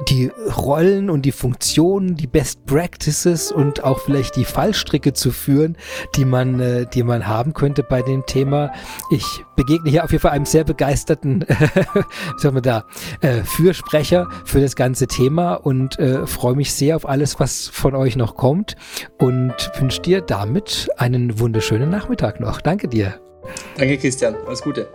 [0.10, 5.78] die Rollen und die Funktionen, die Best Practices und auch vielleicht die Fallstricke zu führen,
[6.16, 8.72] die man, äh, die man haben könnte bei dem Thema.
[9.12, 9.26] Ich
[9.56, 11.46] begegne hier auf jeden Fall einem sehr begeisterten,
[12.38, 12.86] sagen wir da,
[13.22, 17.96] äh, Fürsprecher für das ganze Thema und äh, freue mich sehr auf alles, was von
[17.96, 18.76] euch noch kommt
[19.18, 22.62] und wünsche dir damit einen wunderschönen Nachmittag noch.
[22.62, 23.20] Danke dir.
[23.78, 24.36] Danke, Christian.
[24.46, 24.88] Alles Gute.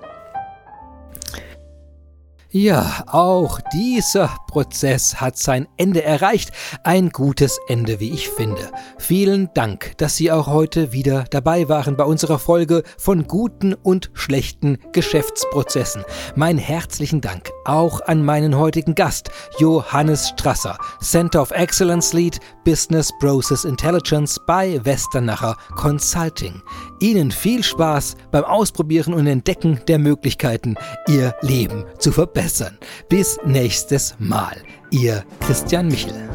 [2.55, 6.53] Ja, auch dieser Prozess hat sein Ende erreicht.
[6.85, 8.70] Ein gutes Ende, wie ich finde.
[8.99, 14.11] Vielen Dank, dass Sie auch heute wieder dabei waren bei unserer Folge von guten und
[14.12, 16.05] schlechten Geschäftsprozessen.
[16.37, 23.11] Mein herzlichen Dank auch an meinen heutigen Gast, Johannes Strasser, Center of Excellence Lead Business
[23.19, 26.61] Process Intelligence bei Westernacher Consulting.
[27.01, 30.77] Ihnen viel Spaß beim Ausprobieren und Entdecken der Möglichkeiten,
[31.09, 32.78] Ihr Leben zu verbessern verbessern.
[33.09, 34.56] Bis nächstes Mal,
[34.90, 36.28] ihr Christian Michel.